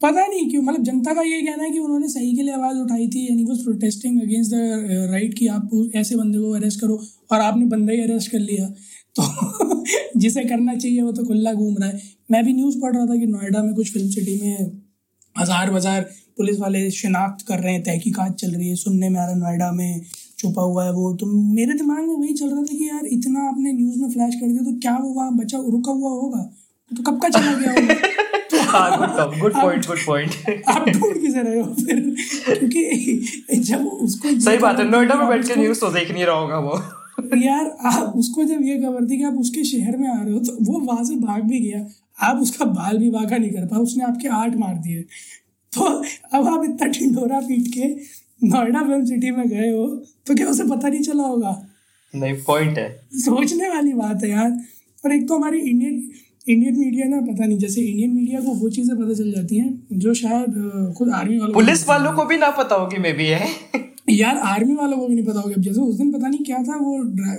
पता 0.00 0.26
नहीं 0.26 0.48
क्यों 0.50 0.62
मतलब 0.62 0.82
जनता 0.84 1.12
का 1.14 1.22
ये 1.22 1.40
कहना 1.42 1.64
है 1.64 1.70
कि 1.70 1.78
उन्होंने 1.78 2.08
सही 2.08 2.34
के 2.36 2.42
लिए 2.42 2.54
आवाज़ 2.54 2.76
उठाई 2.78 3.06
थी 3.08 3.26
यानी 3.28 3.44
was 3.44 3.62
protesting 3.64 4.20
against 4.22 4.50
the 4.52 5.08
right 5.12 5.34
कि 5.38 5.46
आप 5.54 5.70
ऐसे 5.96 6.16
बंदे 6.16 6.38
को 6.38 6.52
अरेस्ट 6.56 6.80
करो 6.80 6.98
और 7.32 7.40
आपने 7.40 7.64
बंदा 7.72 7.92
ही 7.92 8.02
अरेस्ट 8.02 8.30
कर 8.32 8.38
लिया। 8.40 8.66
तो 9.16 9.22
जिसे 10.20 10.44
करना 10.44 10.74
चाहिए 10.76 11.02
वो 11.02 11.12
तो 11.12 11.24
खुला 11.24 11.52
घूम 11.54 11.74
रहा 11.80 11.88
है। 11.88 12.00
मैं 12.30 12.44
भी 12.44 12.52
न्यूज़ 12.52 12.78
पढ़ 12.80 12.94
रहा 12.96 13.06
था 13.06 13.16
कि 13.16 13.26
नोएडा 13.26 13.62
में 13.62 13.74
कुछ 13.74 13.92
फ़िल्म 13.92 14.08
सिटी 14.10 14.40
में 14.42 14.70
हज़ार 15.36 15.70
बाज़ार 15.70 16.00
पुलिस 16.38 16.58
वाले 16.60 16.90
शिनाख्त 16.90 17.46
कर 17.48 17.58
रहे 17.58 17.72
हैं 17.72 17.82
तहकीकात 17.82 18.34
चल 18.36 18.50
रही 18.50 18.68
है 18.68 18.74
सुनने 18.76 19.08
में 19.08 19.20
आ 19.20 19.24
रहा 19.24 19.34
है 19.34 19.40
नोएडा 19.40 19.70
में। 19.72 20.00
छुपा 20.38 20.62
हुआ 20.62 20.84
है 20.84 20.92
वो। 20.92 21.12
तो 21.14 21.26
मेरे 21.26 21.74
दिमाग 21.74 21.98
में 21.98 22.14
वही 22.14 22.34
चल 22.34 22.48
रहा 22.48 22.62
था 22.62 22.76
कि 22.76 22.88
यार 22.88 23.06
इतना 23.08 23.48
आपने 23.48 23.72
न्यूज़ 23.72 23.98
में 24.00 24.10
फ्लैश 24.10 24.34
कर 24.34 24.46
दिया 24.46 24.62
तो 24.64 24.78
क्या 24.80 24.96
वो 24.96 25.08
वहाँ 25.10 25.36
बचा 25.36 25.58
रुका 25.66 25.92
हुआ 25.92 26.10
होगा? 26.10 26.42
तो 26.90 27.02
कब 27.02 27.20
का 27.22 27.28
चला 27.28 27.52
गया 27.54 27.72
होगा? 27.72 29.24
गुड 29.40 29.52
पॉइंट 29.54 29.86
गुड 29.86 29.98
पॉइंट 30.06 30.30
आप 30.68 30.88
ढूंढ 30.88 31.20
किसे 31.20 31.42
रहे 31.42 31.60
हो 31.60 31.74
फिर? 31.76 32.00
क्योंकि 32.48 33.60
जब 33.60 33.86
उसको 33.86 34.38
सही 34.40 34.58
बात 34.58 34.78
है 34.78 34.88
नोएडा 34.90 35.14
में 35.14 35.26
बैठ 35.28 35.46
के 35.48 35.56
न्यूज़ 35.56 35.80
तो 35.80 35.90
देख 35.92 36.10
नहीं 36.12 36.24
रहा 36.24 36.36
होगा 36.36 36.58
वो। 36.58 36.80
यार 37.38 37.76
आप 37.86 38.12
उसको 38.16 38.44
जब 38.44 38.62
ये 38.64 38.76
खबर 38.78 39.08
थी 39.10 39.18
कि 39.18 39.24
आप 39.24 39.38
उसके 39.40 39.64
शहर 39.64 39.96
में 39.96 40.08
आ 40.08 40.22
रहे 40.22 40.32
हो 40.32 40.38
तो 40.40 40.56
वो 40.62 40.80
वहाँ 40.80 41.04
से 41.04 41.14
भाग 41.16 41.42
भी 41.42 41.60
गया। 41.60 41.86
आप 42.20 42.40
उसका 42.42 42.64
बाल 42.66 42.98
भी 42.98 43.10
वागा 43.10 43.36
नहीं 43.36 43.50
कर 43.50 43.66
पाए 43.66 43.80
उसने 43.80 44.04
आपके 44.04 44.28
आठ 44.36 44.56
मार 44.56 44.74
दिए। 44.78 45.02
तो 45.72 45.84
अब 46.34 46.48
आप 46.48 46.64
इतना 46.64 46.86
ढिंडोरा 46.88 47.40
पीट 47.40 47.66
के 47.74 47.88
नोएडा 48.40 48.82
फ़िल्म 48.82 49.04
सिटी 49.04 49.30
में 49.30 49.48
गए 49.48 49.70
हो 49.70 49.86
तो 50.26 50.34
क्या 50.34 50.46
उसे 50.48 50.64
पता 50.66 50.88
नहीं 50.88 51.02
चला 51.02 51.22
होगा? 51.24 51.56
नहीं 52.14 52.34
पॉइंट 52.46 52.78
है। 52.78 52.88
सोचने 53.16 53.68
वाली 53.68 53.92
बात 53.94 54.22
है 54.24 54.30
यार। 54.30 54.50
और 55.04 55.12
एक 55.14 55.28
तो 55.28 55.36
हमारी 55.36 55.58
इंडियन 55.60 56.10
इंडियन 56.46 56.78
मीडिया 56.78 57.06
ना 57.06 57.20
पता 57.22 57.46
नहीं 57.46 57.58
जैसे 57.58 57.80
इंडियन 57.80 58.10
मीडिया 58.10 58.40
को 58.40 58.52
वो 58.54 58.68
चीज़ें 58.70 58.96
पता 58.96 59.14
चल 59.14 59.32
जाती 59.32 59.56
हैं 59.56 59.98
जो 59.98 60.14
शायद 60.14 60.94
खुद 60.98 61.10
आर्मी 61.12 61.38
वालों 61.38 61.54
पुलिस 61.54 61.88
वालों 61.88 62.12
को 62.12 62.24
भी 62.24 62.36
ना 62.36 62.50
पता 62.58 62.74
होगी 62.74 62.98
मे 62.98 63.12
बी 63.12 63.26
है। 63.26 63.48
यार 64.10 64.36
आर्मी 64.48 64.74
वालों 64.74 64.98
को 64.98 65.06
भी 65.08 65.14
नहीं 65.14 65.24
पता 65.24 65.40
होगा। 65.40 65.54
जैसे 65.58 65.80
उस 65.80 65.96
दिन 65.96 66.12
पता 66.12 66.28
नहीं 66.28 66.44
क्या 66.44 66.62
था 66.62 66.76
वो 66.76 66.96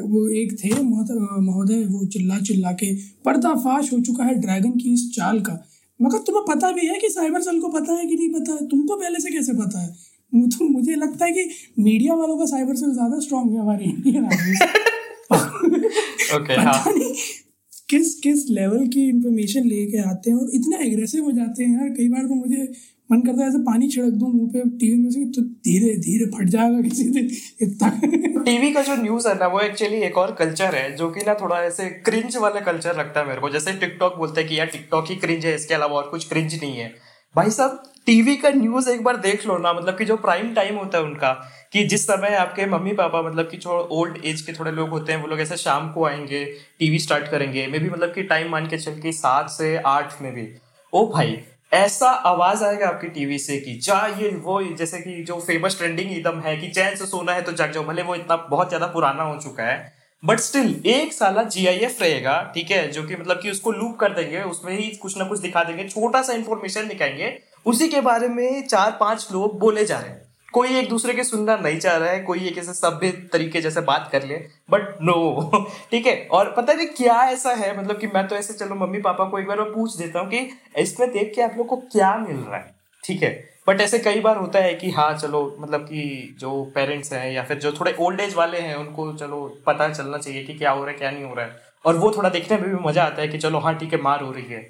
वो 0.10 0.28
एक 0.42 0.54
थे 0.60 0.70
महोदय 0.82 1.84
वो 1.86 2.06
चिल्ला 2.08 2.38
चिल्ला 2.42 2.72
के 2.74 2.94
पर्दाफाश 3.26 3.92
हो 3.94 4.00
चुका 4.02 4.24
है 4.24 4.36
ड्रैगन 4.42 4.72
की 4.74 4.94
इस 4.94 5.10
चाल 5.16 5.40
का। 5.42 5.58
मगर 6.00 6.18
तुम्हें 6.28 6.44
पता 6.48 6.72
भी 6.72 6.88
है 6.88 7.00
कि 7.00 7.10
साइबर 7.10 7.42
सेल 7.42 7.60
को 7.62 7.70
पता 7.70 7.94
है 7.94 8.06
कि 8.06 8.16
नहीं 8.16 8.30
पता 8.30 8.54
है? 8.54 8.68
तुमको 8.68 8.96
पहले 8.96 9.20
से 9.20 9.32
कैसे 9.32 9.54
पता 9.54 9.82
है? 9.82 9.90
तो 10.34 10.68
मुझे 10.70 10.96
लगता 10.96 11.26
है 11.26 11.32
कि 11.32 11.50
मीडिया 11.80 12.16
वालों 12.16 12.38
का 12.38 12.46
साइबर 12.46 12.76
सेल 12.76 12.94
ज़्यादा 12.94 13.20
स्ट्रांग 13.20 13.52
है 13.52 13.60
हमारी 13.60 13.86
इंडियन 13.86 14.26
आर्मी 14.26 14.56
ओके 16.36 16.54
हाँ। 16.62 16.94
किस 17.90 18.14
किस 18.16 18.46
लेवल 18.50 18.86
की 18.88 19.08
इंफॉर्मेशन 19.10 19.68
लेके 19.68 19.98
आते 20.00 20.30
हैं 20.32 20.38
और 20.38 20.50
इतने 20.56 20.78
एग्रेसिव 20.88 21.24
हो 21.24 21.32
जाते 21.32 21.64
हैं 21.64 21.72
यार। 21.74 21.90
कई 21.90 22.08
बार 22.10 22.24
तो 22.24 22.36
मुझे 22.36 22.68
मन 23.10 23.22
करता 23.22 23.42
है 23.42 23.48
ऐसे 23.48 23.58
पानी 23.64 23.88
छिड़क 23.90 24.14
दूँ 24.14 24.32
मुँह 24.34 24.50
पे 24.54 24.62
टीवी 24.80 24.98
में 24.98 25.10
से 25.12 25.26
तो 25.36 25.42
धीरे 25.68 25.96
धीरे 26.00 26.26
फट 26.32 26.50
जाएगा 26.50 26.82
किसी 26.82 27.04
दिन 27.10 27.30
इतना। 27.62 27.90
टीवी 28.44 28.72
का 28.74 28.82
जो 28.84 28.96
न्यूज़ 29.02 29.28
है 29.28 29.34
ना 29.40 29.48
वो 29.48 29.60
एक्चुअली 29.62 30.02
एक 30.08 30.18
और 30.18 30.36
कल्चर 30.40 30.76
है 30.76 30.96
जो 30.98 31.10
कि 31.12 31.26
ना 31.28 31.34
थोड़ा 31.42 31.62
ऐसे 31.64 31.90
क्रिंज 32.06 32.38
वाला 32.38 32.60
कल्चर 32.62 32.98
लगता 32.98 33.20
है 33.20 33.28
मेरे 33.28 33.42
को। 33.42 33.50
जैसे 33.50 33.74
टिकटॉक 33.80 34.18
बोलते 34.18 34.42
हैं 34.42 34.50
कि 34.50 34.60
यार 34.60 34.68
टिकटॉक 34.68 35.10
ही 35.10 35.16
क्रिंज 35.16 35.46
है 35.46 35.56
इसके 35.56 35.74
अलावा 35.74 35.98
और 35.98 36.10
कुछ 36.12 36.28
क्रिंज 36.30 36.56
नहीं 36.56 36.78
है। 36.78 36.94
भाई 37.36 37.50
साहब, 37.50 37.84
टीवी 38.06 38.36
का 38.36 38.50
न्यूज़ 38.50 38.90
एक 38.90 39.04
बार 39.04 39.18
देख 39.18 39.46
लो 39.48 39.58
ना 39.58 39.74
मतलब 39.74 39.98
कि 39.98 40.06
जो 40.06 40.16
प्राइम 40.18 40.54
टाइम 40.54 40.76
होता 40.76 40.98
है 40.98 41.04
उनका, 41.04 41.32
कि 41.74 41.84
जिस 41.84 42.06
समय 42.08 42.36
आपके 42.36 42.66
मम्मी 42.66 42.94
पापा 42.94 43.22
मतलब 43.22 43.50
कि 43.52 43.60
ओल्ड 43.68 44.18
एज 44.26 44.42
के 44.42 44.54
थोड़े 44.54 44.72
लोग 44.72 44.90
होते 44.90 45.12
हैं, 45.12 45.22
वो 45.22 45.28
लोग 45.28 45.40
ऐसे 45.42 45.58
शाम 45.58 45.92
को 45.92 46.06
आएँगे, 46.06 46.44
टीवी 46.80 47.00
स्टार्ट 47.00 47.28
करेंगे 47.28 47.68
मे 47.68 47.80
भी 47.80 47.90
मतलब 47.90 48.14
कि 48.14 48.24
टाइम 48.24 48.50
मान 48.52 48.68
के 48.68 48.78
चल 48.78 49.00
के 49.02 49.12
सात 49.12 49.50
से 49.50 49.76
आठ 49.78 50.22
में 50.22 50.34
भी। 50.34 50.48
ओ 50.94 51.06
भाई, 51.14 51.38
ऐसा 51.74 52.10
आवाज़ 52.10 52.64
आएगा 52.64 52.88
आपकी 52.88 53.08
टीवी 53.10 53.38
से 53.40 53.60
कि 53.60 53.76
जा 53.76 54.06
ये, 54.20 54.30
वो, 54.30 54.62
जैसे 54.64 55.00
कि 55.00 55.24
जो 55.24 55.40
फ़ेमस 55.40 55.78
ट्रेंडिंग 55.78 56.12
एकदम 56.12 56.40
है 56.40 56.58
कि 56.58 56.68
चैन 56.68 56.96
से 56.96 57.06
सोना 57.06 57.34
है 57.34 57.42
तो 57.42 57.52
जग 57.52 57.72
जाओ, 57.72 57.84
भले 57.84 58.04
वो 58.04 58.16
इतना 58.16 58.36
बहुत 58.50 58.68
ज़्यादा 58.70 58.88
पुराना 58.88 59.24
हो 59.24 59.38
चुका 59.38 59.64
है 59.64 59.99
बट 60.24 60.40
स्टिल 60.40 60.82
एक 60.86 61.14
साल 61.14 61.44
जी 61.46 61.66
रहेगा, 61.66 62.52
ठीक 62.56 62.72
है, 62.72 62.92
जो 62.92 63.04
कि 63.04 63.16
मतलब 63.16 63.40
कि 63.42 63.52
उसको 63.52 63.72
लूप 63.72 63.98
कर 63.98 64.14
देंगे, 64.14 64.42
उसमें 64.42 64.78
ही 64.78 64.90
कुछ 64.92 65.18
ना 65.18 65.26
कुछ 65.26 65.40
दिखा 65.40 65.64
देंगे, 65.64 65.88
छोटा 65.90 66.22
सा 66.22 66.34
इन्फॉर्मेशन 66.34 66.88
दिखाएँगे, 66.88 67.38
उसी 67.66 67.88
के 67.88 68.02
बारे 68.02 68.28
में 68.28 68.68
चार 68.68 68.98
पाँच 69.00 69.28
लोग 69.34 69.60
बोले 69.60 69.86
जा 69.86 70.00
रहे 70.00 70.10
हैं। 70.10 70.22
कोई 70.54 70.78
एक 70.78 70.90
दूसरे 70.90 71.14
के 71.14 71.24
सुनना 71.24 71.56
नहीं 71.58 71.80
चाह 71.80 71.98
रहा 71.98 72.10
है, 72.10 72.20
कोई 72.20 72.48
एक 72.48 72.58
ऐसे 72.58 72.74
सभ्य 72.74 73.12
तरीके 73.34 73.62
जैसे 73.62 73.82
बात 73.82 74.10
कर 74.12 74.24
ले 74.24 74.36
बट 74.72 74.98
नो 75.02 75.68
ठीक 75.92 76.08
है, 76.08 76.28
और 76.32 76.54
पता 76.58 76.74
नहीं 76.74 76.88
क्या 76.88 77.22
ऐसा 77.24 77.54
है 77.54 77.78
मतलब 77.80 78.00
कि 78.00 78.08
मैं 78.08 78.28
तो 78.28 78.36
ऐसे, 78.36 78.54
चलो 78.54 78.76
मम्मी 78.76 79.02
पापा 79.02 79.26
को 79.26 79.40
एक 79.40 79.48
बार 79.48 79.62
मैं 79.62 79.72
पूछ 79.74 79.96
देता 79.98 80.20
हूँ 80.20 80.30
कि 80.30 80.50
इसमें 80.78 81.12
देख 81.12 81.32
के 81.36 81.42
आप 81.42 81.54
लोग 81.58 81.68
को 81.68 81.78
क्या 81.78 82.16
मिल 82.18 82.36
रहा 82.36 82.58
है, 82.58 82.76
ठीक 83.04 83.24
है? 83.24 83.49
बट 83.68 83.82
ऐसे 83.82 84.00
कई 84.00 84.20
बार 84.20 84.38
होता 84.38 84.60
है 84.60 84.74
कि 84.74 84.90
हाँ 84.92 85.12
चलो 85.18 85.42
मतलब 85.60 85.82
कि 85.82 86.36
जो 86.40 86.64
पेरेंट्स 86.76 87.12
हैं 87.14 87.32
या 87.32 87.44
फिर 87.44 87.58
जो 87.60 87.72
थोड़े 87.72 87.96
ओल्ड 88.00 88.20
एज 88.20 88.34
वाले 88.36 88.58
हैं, 88.58 88.76
उनको 88.76 89.12
चलो 89.14 89.40
पता 89.68 89.90
चलना 89.94 90.18
चाहिए 90.18 90.44
कि 90.44 90.54
क्या 90.54 90.72
हो 90.72 90.84
रहा 90.84 90.92
है, 90.92 90.98
क्या 90.98 91.12
नहीं 91.12 91.24
हो 91.24 91.34
रहा 91.34 91.46
है। 91.46 91.68
और 91.86 91.98
वो 91.98 92.12
थोड़ा 92.12 92.30
देखने 92.30 92.58
में 92.58 92.70
भी 92.70 92.84
मज़ा 92.88 93.04
आता 93.04 93.22
है 93.22 93.28
कि 93.28 93.38
चलो 93.38 93.60
हाँ 93.60 93.78
ठीक 93.78 93.94
है, 93.94 94.02
मार 94.02 94.24
हो 94.24 94.32
रही 94.32 94.46
है। 94.46 94.62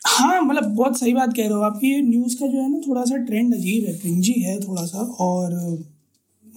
हाँ 0.00 0.40
मतलब 0.42 0.74
बहुत 0.76 0.98
सही 1.00 1.12
बात 1.14 1.32
कह 1.36 1.42
रहे 1.42 1.52
हो 1.52 1.60
आप 1.62 1.80
ये 1.84 2.00
न्यूज़ 2.02 2.34
का 2.40 2.46
जो 2.46 2.62
है 2.62 2.70
ना, 2.70 2.80
थोड़ा 2.88 3.04
सा 3.04 3.16
ट्रेंड 3.26 3.54
अजीब 3.54 3.86
है 3.88 3.94
क्रिंजी 3.98 4.40
है 4.42 4.58
थोड़ा 4.60 4.84
सा। 4.84 4.98
और 5.20 5.54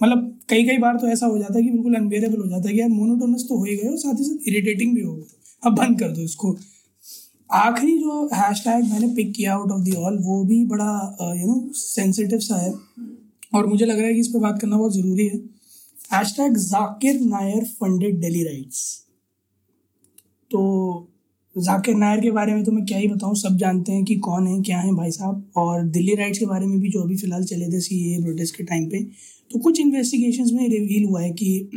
मतलब 0.00 0.38
कई 0.48 0.64
कई 0.64 0.78
बार 0.78 0.96
तो 0.96 1.08
ऐसा 1.08 1.26
हो 1.26 1.38
जाता 1.38 1.56
है 1.58 1.62
कि 1.62 1.70
बिल्कुल 1.70 1.94
अनबेरेबल 1.94 2.40
हो 2.40 2.46
जाता 2.48 2.68
है 2.68 2.74
कि 2.74 2.80
यार 2.80 2.88
मोनोटोनस 2.88 3.44
तो 3.48 3.56
हो 3.58 3.64
ही 3.64 3.76
गए 3.76 3.88
और 3.88 3.96
साथ 3.98 4.18
ही 4.18 4.24
साथ 4.24 4.48
इरिटेटिंग 4.48 4.94
भी 4.94 5.00
हो 5.00 5.12
गए 5.14 5.24
अब 5.62 5.74
बंद 5.76 5.98
कर 6.00 6.08
दो 6.08 6.22
इसको। 6.22 6.52
आखिरी 7.50 7.96
जो 7.98 8.26
हैश 8.32 8.60
टैग 8.64 8.84
मैंने 8.90 9.06
पिक 9.14 9.32
किया 9.36 9.54
आउट 9.54 9.70
ऑफ़ 9.72 9.80
दी 9.84 9.92
ऑल 9.98 10.18
वो 10.22 10.42
भी 10.44 10.64
बड़ा 10.66 11.34
यू 11.36 11.46
नो 11.46 11.72
सेंसिटिव 11.74 12.38
सा 12.40 12.56
है। 12.56 12.72
और 13.54 13.66
मुझे 13.66 13.86
लग 13.86 13.98
रहा 13.98 14.06
है 14.06 14.14
कि 14.14 14.20
इस 14.20 14.28
पर 14.28 14.38
बात 14.40 14.60
करना 14.60 14.76
बहुत 14.76 14.94
ज़रूरी 14.94 15.26
है। 15.26 15.36
Hashtag 16.36 16.56
Zakir 16.58 17.20
Naik 17.22 17.64
funded 17.72 18.20
Delhi 18.20 18.42
riots 18.44 18.82
तो 20.50 20.60
जाकिर 21.56 21.94
नायर 21.96 22.20
के 22.20 22.30
बारे 22.30 22.54
में 22.54 22.62
तो 22.64 22.72
मैं 22.72 22.84
क्या 22.86 22.98
ही 22.98 23.08
बताऊँ, 23.08 23.34
सब 23.36 23.56
जानते 23.58 23.92
हैं 23.92 24.04
कि 24.04 24.14
कौन 24.18 24.46
है, 24.46 24.60
क्या 24.62 24.78
है 24.80 24.94
भाई 24.94 25.10
साहब। 25.10 25.44
और 25.56 25.82
दिल्ली 25.88 26.14
राइट्स 26.14 26.38
के 26.38 26.46
बारे 26.46 26.66
में 26.66 26.78
भी 26.80 26.90
जो 26.90 27.02
अभी 27.02 27.16
फ़िलहाल 27.16 27.44
चले 27.44 27.66
थे 27.68 27.80
सी 27.80 27.98
ए 28.14 28.22
प्रोटेस्ट 28.22 28.56
के 28.56 28.64
टाइम 28.64 28.88
पे 28.90 29.02
तो 29.50 29.58
कुछ 29.58 29.80
इन्वेस्टिगेशन 29.80 30.54
में 30.56 30.68
रिवील 30.68 31.04
हुआ 31.04 31.22
है 31.22 31.30
कि 31.32 31.70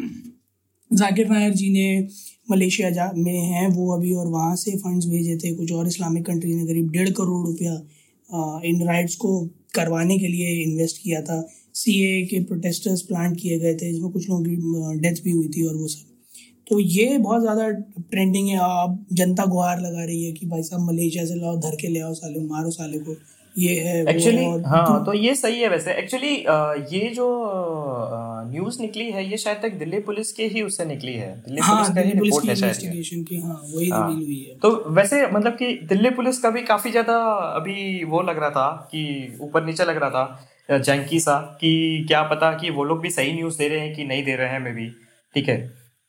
जाकिर 0.94 1.30
नायर 1.30 1.54
जी 1.54 1.70
ने 1.72 2.08
मलेशिया 2.52 2.90
जा, 2.90 3.12
में 3.16 3.40
हैं, 3.42 3.68
वो 3.70 3.92
अभी 3.94 4.14
और 4.14 4.28
वहाँ 4.30 4.56
से 4.56 4.72
फंड्स 4.78 5.06
भेजे 5.08 5.36
थे 5.38 5.54
कुछ 5.56 5.72
और 5.72 5.88
इस्लामिक 5.88 6.26
कंट्रीज़ 6.26 6.58
ने 6.58 6.66
करीब 6.68 6.90
डेढ़ 6.92 7.10
करोड़ 7.12 7.46
रुपया 7.48 7.74
इन 8.66 8.82
राइट्स 8.88 9.16
को 9.16 9.40
करवाने 9.76 10.18
के 10.20 10.28
लिए 10.28 10.64
इन्वेस्ट 10.64 10.98
किया 11.04 11.22
था। 11.22 11.42
सी 11.76 11.92
ए 12.06 12.22
के 12.26 12.40
प्रोटेस्टर्स 12.44 13.02
प्लांट 13.02 13.38
किए 13.40 13.60
गए 13.60 13.74
थे, 13.76 13.92
जिसमें 13.92 14.12
कुछ 14.12 14.30
लोगों 14.30 14.44
की 14.44 15.00
डेथ 15.02 15.24
भी 15.24 15.32
हुई 15.32 15.48
थी 15.48 15.66
और 15.68 15.76
वो 15.76 15.88
सब। 15.88 16.12
तो 16.68 16.80
ये 16.80 17.18
बहुत 17.18 17.42
ज़्यादा 17.42 17.70
ट्रेंडिंग 17.70 18.48
है। 18.48 18.58
अब 18.58 19.06
जनता 19.14 19.46
गुहार 19.46 19.82
लगा 19.82 20.04
रही 20.04 20.24
है 20.24 20.32
कि 20.32 20.46
भाई 20.46 20.64
साहब 20.64 20.82
मलेशिया 20.82 21.26
से 21.26 21.36
लाओ, 21.36 21.58
धर 21.58 21.76
के 21.76 21.88
ले 21.88 22.00
आओ 22.00 22.14
साले, 22.14 22.40
मारो 22.42 22.72
साले 22.72 23.00
को। 23.00 23.16
ये 23.56 23.74
है 23.80 24.00
एक्चुअली 24.10 24.46
हाँ 24.66 25.04
तो, 25.06 25.14
ये 25.14 25.34
सही 25.36 25.60
है 25.62 25.68
वैसे। 25.70 25.94
एक्चुअली 25.94 26.36
ये 26.96 27.10
जो 27.10 27.28
न्यूज़ 28.52 28.82
निकली 28.82 29.10
है 29.12 29.26
ये 29.26 29.38
शायद 29.38 29.58
तक 29.62 29.74
दिल्ली 29.74 30.00
पुलिस 30.00 30.32
के 30.32 30.46
ही 30.46 30.62
उससे 30.62 30.86
निकली 30.86 31.14
है। 31.14 31.30
दिल्ली 31.38 31.62
हाँ, 31.62 31.76
पुलिस 31.76 31.96
का 31.96 32.02
ही 32.02 32.12
रिपोर्ट 32.12 32.46
है 32.46 32.56
शायद 32.56 32.78
की 33.30 33.42
हाँ 33.42 33.62
वही 33.76 33.90
हाँ, 33.90 34.14
हुई 34.14 34.40
है। 34.50 34.58
तो 34.60 34.72
वैसे 34.90 35.26
मतलब 35.28 35.54
कि 35.54 35.74
दिल्ली 35.84 36.10
पुलिस 36.10 36.40
का 36.40 36.50
भी 36.50 36.62
काफ़ी 36.62 36.92
ज़्यादा 36.92 37.18
अभी 37.54 38.04
वो 38.04 38.22
लग 38.22 38.40
रहा 38.40 38.50
था 38.50 38.90
कि 38.92 39.38
ऊपर 39.42 39.66
नीचे 39.66 39.86
लग 39.86 39.98
रहा 39.98 40.10
था 40.10 40.78
जंकी 40.78 41.20
सा 41.20 41.38
कि 41.62 42.06
क्या 42.08 42.24
पता 42.24 42.52
कि 42.58 42.70
वो 42.70 42.84
लोग 42.84 43.02
भी 43.02 43.10
सही 43.10 43.34
न्यूज़ 43.34 43.58
दे 43.58 43.68
रहे 43.68 43.80
हैं 43.80 43.96
कि 43.96 44.04
नहीं 44.04 44.24
दे 44.24 44.36
रहे 44.36 44.50
हैं 44.50 44.60
मे 44.60 44.72
भी 44.72 44.90
ठीक 45.36 45.50
है? 45.50 45.58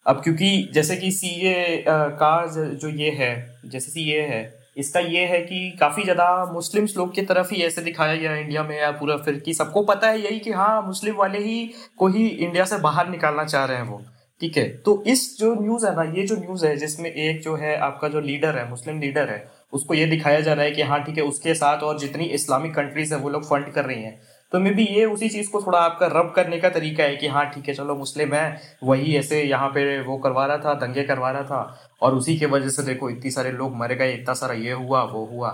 अब 0.06 0.20
क्योंकि 0.22 0.70
जैसे 0.74 0.96
कि 0.96 1.10
सी 1.10 1.28
ए 1.46 1.84
का 1.88 2.34
जो 2.74 2.88
ये 2.88 3.10
है 3.10 3.32
जैसे 3.64 3.90
सी 3.90 4.10
ए 4.10 4.20
है 4.20 4.42
इसका 4.76 5.00
ये 5.00 5.24
है 5.24 5.40
कि 5.40 5.76
काफ़ी 5.80 6.02
ज़्यादा 6.02 6.52
मुस्लिम्स 6.52 6.96
लोग 6.96 7.14
की 7.14 7.22
तरफ़ 7.22 7.54
ही 7.54 7.62
ऐसे 7.62 7.82
दिखाया 7.82 8.16
गया 8.16 8.36
इंडिया 8.36 8.62
में 8.62 8.80
या 8.80 8.90
पूरा 8.90 9.16
फिर 9.16 9.38
कि 9.38 9.54
सबको 9.54 9.82
पता 9.82 10.08
है 10.08 10.20
यही 10.20 10.38
कि 10.38 10.50
हाँ 10.50 10.82
मुस्लिम 10.82 11.14
वाले 11.14 11.38
ही 11.38 11.70
को 11.96 12.08
ही 12.08 12.26
इंडिया 12.28 12.64
से 12.64 12.78
बाहर 12.78 13.08
निकालना 13.08 13.44
चाह 13.44 13.64
रहे 13.64 13.76
हैं 13.76 13.84
वो। 13.84 14.02
ठीक 14.40 14.56
है? 14.56 14.68
तो 14.68 15.04
इस 15.06 15.38
जो 15.38 15.54
न्यूज़ 15.54 15.86
है 15.86 15.96
ना, 15.96 16.02
ये 16.02 16.26
जो 16.26 16.36
न्यूज़ 16.36 16.66
है, 16.66 16.76
जिसमें 16.76 17.10
एक 17.10 17.42
जो 17.42 17.56
है 17.56 17.76
आपका 17.76 18.08
जो 18.08 18.20
लीडर 18.20 18.56
है, 18.58 18.70
मुस्लिम 18.70 19.00
लीडर 19.00 19.28
है, 19.28 19.50
उसको 19.72 19.94
ये 19.94 20.06
दिखाया 20.06 20.40
जा 20.40 20.52
रहा 20.52 20.64
है 20.64 20.70
कि 20.70 20.82
हाँ 20.82 21.02
ठीक 21.04 21.18
है, 21.18 21.24
उसके 21.24 21.54
साथ 21.54 21.82
और 21.82 21.98
जितनी 21.98 22.24
इस्लामिक 22.24 22.74
कंट्रीज़ 22.74 23.14
है, 23.14 23.20
वो 23.20 23.30
लोग 23.30 23.44
फंड 23.44 23.72
कर 23.72 23.84
रही 23.84 24.02
हैं। 24.02 24.20
तो 24.54 24.58
मे 24.60 24.70
बी 24.70 24.82
ये 24.86 25.04
उसी 25.04 25.28
चीज़ 25.28 25.48
को 25.50 25.60
थोड़ा 25.62 25.78
आपका 25.78 26.06
रब 26.06 26.32
करने 26.36 26.58
का 26.60 26.68
तरीका 26.70 27.04
है 27.04 27.16
कि 27.16 27.26
हाँ 27.26 27.44
ठीक 27.50 27.68
है, 27.68 27.74
चलो 27.74 27.94
मुस्लिम 27.96 28.34
है, 28.34 28.60
वही 28.84 29.14
ऐसे 29.16 29.42
यहाँ 29.42 29.68
पे 29.68 30.00
वो 30.00 30.16
करवा 30.18 30.44
रहा 30.46 30.58
था, 30.58 30.74
दंगे 30.76 31.02
करवा 31.02 31.30
रहा 31.30 31.42
था 31.42 31.96
और 32.02 32.14
उसी 32.14 32.36
के 32.38 32.46
वजह 32.46 32.68
से 32.68 32.82
देखो 32.82 33.10
इतनी 33.10 33.30
सारे 33.30 33.52
लोग 33.52 33.74
मर 33.76 33.94
गए, 33.94 34.12
इतना 34.12 34.34
सारा 34.34 34.54
ये 34.54 34.72
हुआ, 34.72 35.02
वो 35.04 35.24
हुआ, 35.26 35.50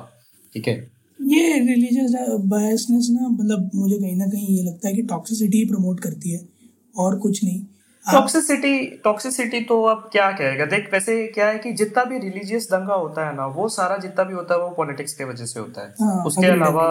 ठीक 0.54 0.68
है? 0.68 0.74
ये 1.18 1.58
रिलीजियस 1.60 2.12
बायसनेस 2.44 3.08
ना 3.10 3.28
मतलब 3.28 3.70
मुझे 3.74 3.96
कहीं 3.96 4.16
ना 4.16 4.26
कहीं 4.26 4.56
ये 4.56 4.62
लगता 4.64 4.88
है 4.88 4.94
कि 4.94 5.02
टॉक्सिसिटी 5.08 5.64
प्रमोट 5.64 6.00
करती 6.00 6.32
है 6.32 6.40
और 6.96 7.18
कुछ 7.18 7.44
नहीं। 7.44 7.60
टॉक्सिसिटी 8.04 8.78
टॉक्सिसिटी 9.04 9.60
तो 9.60 9.82
अब 9.84 10.08
क्या 10.12 10.30
कहेगा? 10.32 10.64
देख 10.64 10.88
वैसे 10.92 11.26
क्या 11.26 11.46
है 11.46 11.58
कि 11.58 11.72
जितना 11.72 12.04
भी 12.04 12.18
रिलीजियस 12.18 12.68
दंगा 12.70 12.94
होता 12.94 13.26
है 13.28 13.34
ना 13.36 13.46
वो 13.46 13.68
सारा 13.68 13.96
जितना 13.96 14.24
भी 14.24 14.34
होता 14.34 14.54
है 14.54 14.60
वो 14.60 14.70
पॉलिटिक्स 14.70 15.12
के 15.14 15.24
वजह 15.24 15.44
से 15.44 15.60
होता 15.60 15.82
है। 15.82 15.94
हाँ, 16.00 16.22
उसके 16.26 16.46
अलावा 16.46 16.86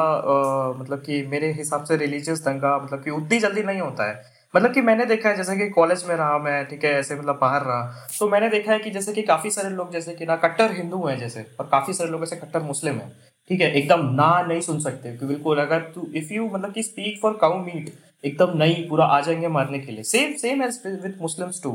मतलब 0.80 1.00
कि 1.00 1.22
मेरे 1.28 1.52
हिसाब 1.52 1.84
से 1.84 1.98
रिलीजियस 1.98 2.44
दंगा 2.44 2.78
मतलब 2.78 3.04
कि 3.04 3.10
उतनी 3.12 3.40
जल्दी 3.40 3.64
नहीं 3.64 3.82
होता 3.82 4.10
है। 4.10 4.22
मतलब 4.54 4.74
कि 4.74 4.82
मैंने 4.82 5.06
देखा 5.06 5.30
है 5.30 5.36
जैसे 5.38 5.56
कि 5.58 5.70
कॉलेज 5.70 6.04
में 6.10 6.16
रहा 6.16 6.38
मैं 6.38 6.66
ठीक 6.66 6.84
है 6.84 6.94
ऐसे 6.94 7.16
मतलब 7.16 7.38
बाहर 7.42 7.64
रहा 7.64 8.08
तो 8.20 8.30
मैंने 8.30 8.50
देखा 8.50 8.72
है 8.72 8.80
कि 8.80 8.92
जैसे 8.92 9.14
कि 9.14 9.22
काफ़ी 9.22 9.52
सारे 9.52 9.70
लोग 9.70 9.92
जैसे 9.92 10.14
कि 10.14 10.26
ना 10.26 10.36
कट्टर 10.36 10.72
हिंदू 10.72 11.06
हैं 11.06 11.18
जैसे 11.20 11.46
और 11.60 11.68
काफ़ी 11.72 11.94
सारे 11.94 12.10
लोग 12.10 12.24
ऐसे 12.24 12.36
कट्टर 12.36 12.62
मुस्लिम 12.62 12.96
हैं। 12.96 13.12
ठीक 13.50 13.62
है, 13.62 13.72
एकदम 13.74 14.06
ना 14.16 14.42
नहीं 14.48 14.62
सुन 14.62 14.80
सकते 14.80 15.12
बिल्कुल 15.22 15.60
अगर 15.60 15.80
तू 15.96 16.08
इफ़ 16.16 16.34
यू 16.34 16.46
मतलब 16.48 16.74
कि 16.74 16.84
स्पीक 16.84 17.20
फॉर 17.22 17.38
काउ 17.42 17.58
मीट 17.60 17.90
एकदम 18.24 18.58
नहीं, 18.58 18.88
पूरा 18.90 19.06
आ 19.06 19.20
जाएँगे 19.22 19.48
मारने 19.50 19.80
के 19.80 19.92
लिए। 19.92 20.04
Same 20.06 20.34
same 20.38 20.64
as 20.64 20.80
with 20.86 21.18
Muslims 21.22 21.62
too 21.64 21.72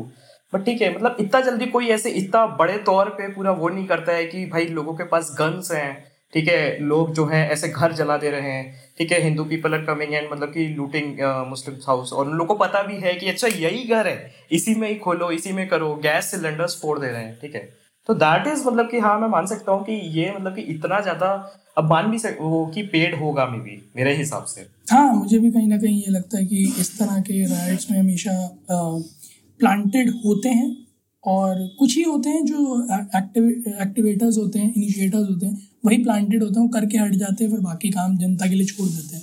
but 0.52 0.64
ठीक 0.64 0.82
है 0.82 0.94
मतलब 0.94 1.16
इतना 1.20 1.40
जल्दी 1.42 1.66
कोई 1.68 1.88
ऐसे 1.90 2.10
इतना 2.12 2.46
बड़े 2.58 2.76
तौर 2.86 3.08
पे 3.10 3.28
पूरा 3.34 3.52
वो 3.52 3.68
नहीं 3.68 3.86
करता 3.86 4.12
है 4.12 4.24
कि 4.26 4.44
भाई 4.46 4.66
लोगों 4.68 4.94
के 4.94 5.04
पास 5.04 5.34
गन्स 5.38 5.70
हैं, 5.72 6.04
ठीक 6.32 6.48
है, 6.48 6.78
लोग 6.80 7.12
जो 7.14 7.24
हैं 7.26 7.48
ऐसे 7.50 7.68
घर 7.68 7.92
जला 7.92 8.16
दे 8.16 8.30
रहे 8.30 8.50
हैं, 8.50 8.74
ठीक 8.98 9.12
है 9.12 9.20
Hindu 9.22 9.44
people 9.44 9.74
are 9.74 9.84
coming 9.84 10.14
and 10.14 10.30
मतलब 10.32 10.52
कि 10.52 10.66
लूटिंग 10.68 11.20
मुस्लिम 11.48 11.76
हाउस 11.86 12.12
और 12.12 12.26
उन 12.26 12.32
लोगों 12.32 12.54
को 12.54 12.64
पता 12.64 12.82
भी 12.82 12.96
है 12.98 13.14
कि 13.14 13.28
अच्छा 13.28 13.48
यही 13.48 13.84
घर 13.86 14.06
है, 14.06 14.30
इसी 14.52 14.74
में 14.74 14.88
ही 14.88 14.94
खोलो, 14.96 15.30
इसी 15.32 15.52
में 15.52 15.66
करो, 15.68 15.94
गैस 16.02 16.30
सिलेंडर्स 16.30 16.80
फोड़ 16.82 16.98
दे 16.98 17.06
रहे 17.06 17.24
हैं, 17.24 17.38
ठीक 17.40 17.54
है। 17.54 17.68
तो 18.08 18.14
दैट 18.16 18.46
इज़ 18.46 18.66
मतलब 18.66 18.90
कि 18.90 18.98
हाँ 19.00 19.18
मैं 19.20 19.28
मान 19.28 19.46
सकता 19.46 19.72
हूँ 19.72 19.84
कि 19.84 19.92
ये 20.18 20.32
मतलब 20.32 20.54
कि 20.54 20.62
इतना 20.70 21.00
ज़्यादा 21.00 21.30
अब 21.76 21.88
मान 21.90 22.10
भी 22.10 22.18
सक 22.18 22.36
वो 22.40 22.64
कि 22.74 22.82
पेड 22.82 23.14
होगा 23.20 23.46
मे 23.46 23.58
बी 23.58 23.80
मेरे 23.96 24.14
हिसाब 24.16 24.44
से। 24.44 24.66
हाँ 24.90 25.14
मुझे 25.14 25.38
भी 25.38 25.50
कहीं 25.50 25.68
ना 25.68 25.78
कहीं 25.78 26.00
ये 26.02 26.10
लगता 26.10 26.38
है 26.38 26.44
कि 26.46 26.62
इस 26.80 26.98
तरह 26.98 27.20
के 27.20 27.44
राइट्स 27.46 27.90
में 27.90 27.98
हमेशा 27.98 28.32
प्लांटेड 28.70 30.10
होते 30.24 30.48
हैं 30.48 30.76
और 31.24 31.66
कुछ 31.78 31.96
ही 31.96 32.02
होते 32.02 32.30
हैं 32.30 32.44
जो 32.46 32.82
एक्टिव 33.16 33.48
एक्टिवेटर्स 33.82 34.38
होते 34.38 34.58
हैं 34.58 34.72
इनिशिएटर्स 34.76 35.28
होते 35.30 35.46
हैं 35.46 35.68
वही 35.86 35.96
प्लांटेड 36.04 36.42
होते 36.42 36.54
हैं 36.54 36.62
वो 36.62 36.68
करके 36.68 36.98
हट 36.98 37.14
जाते 37.14 37.44
हैं 37.44 37.50
फिर 37.50 37.60
बाकी 37.60 37.90
काम 37.90 38.16
जनता 38.18 38.46
के 38.46 38.54
लिए 38.54 38.66
छोड़ 38.66 38.88
देते 38.88 39.16
हैं। 39.16 39.22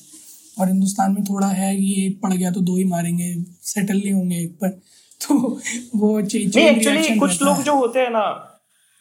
और 0.60 0.68
हिंदुस्तान 0.68 1.12
में 1.12 1.24
थोड़ा 1.24 1.48
है 1.48 1.76
कि 1.78 2.06
एक 2.06 2.20
पड़ 2.22 2.34
गया 2.34 2.52
तो 2.52 2.62
दो 2.62 2.76
ही 2.78 2.84
मारेंगे 2.84 3.34
सेटल 3.64 3.98
नहीं 3.98 4.12
होंगे 4.14 4.38
एक 4.38 4.52
पर 4.62 4.70
तो 5.22 5.36
वो 5.96 6.20
एक्चुअली 6.20 7.20
कुछ 7.20 7.42
लोग 7.44 7.62
जो 7.64 7.76
होते 7.76 8.00
हैं 8.00 8.10
ना 8.10 8.51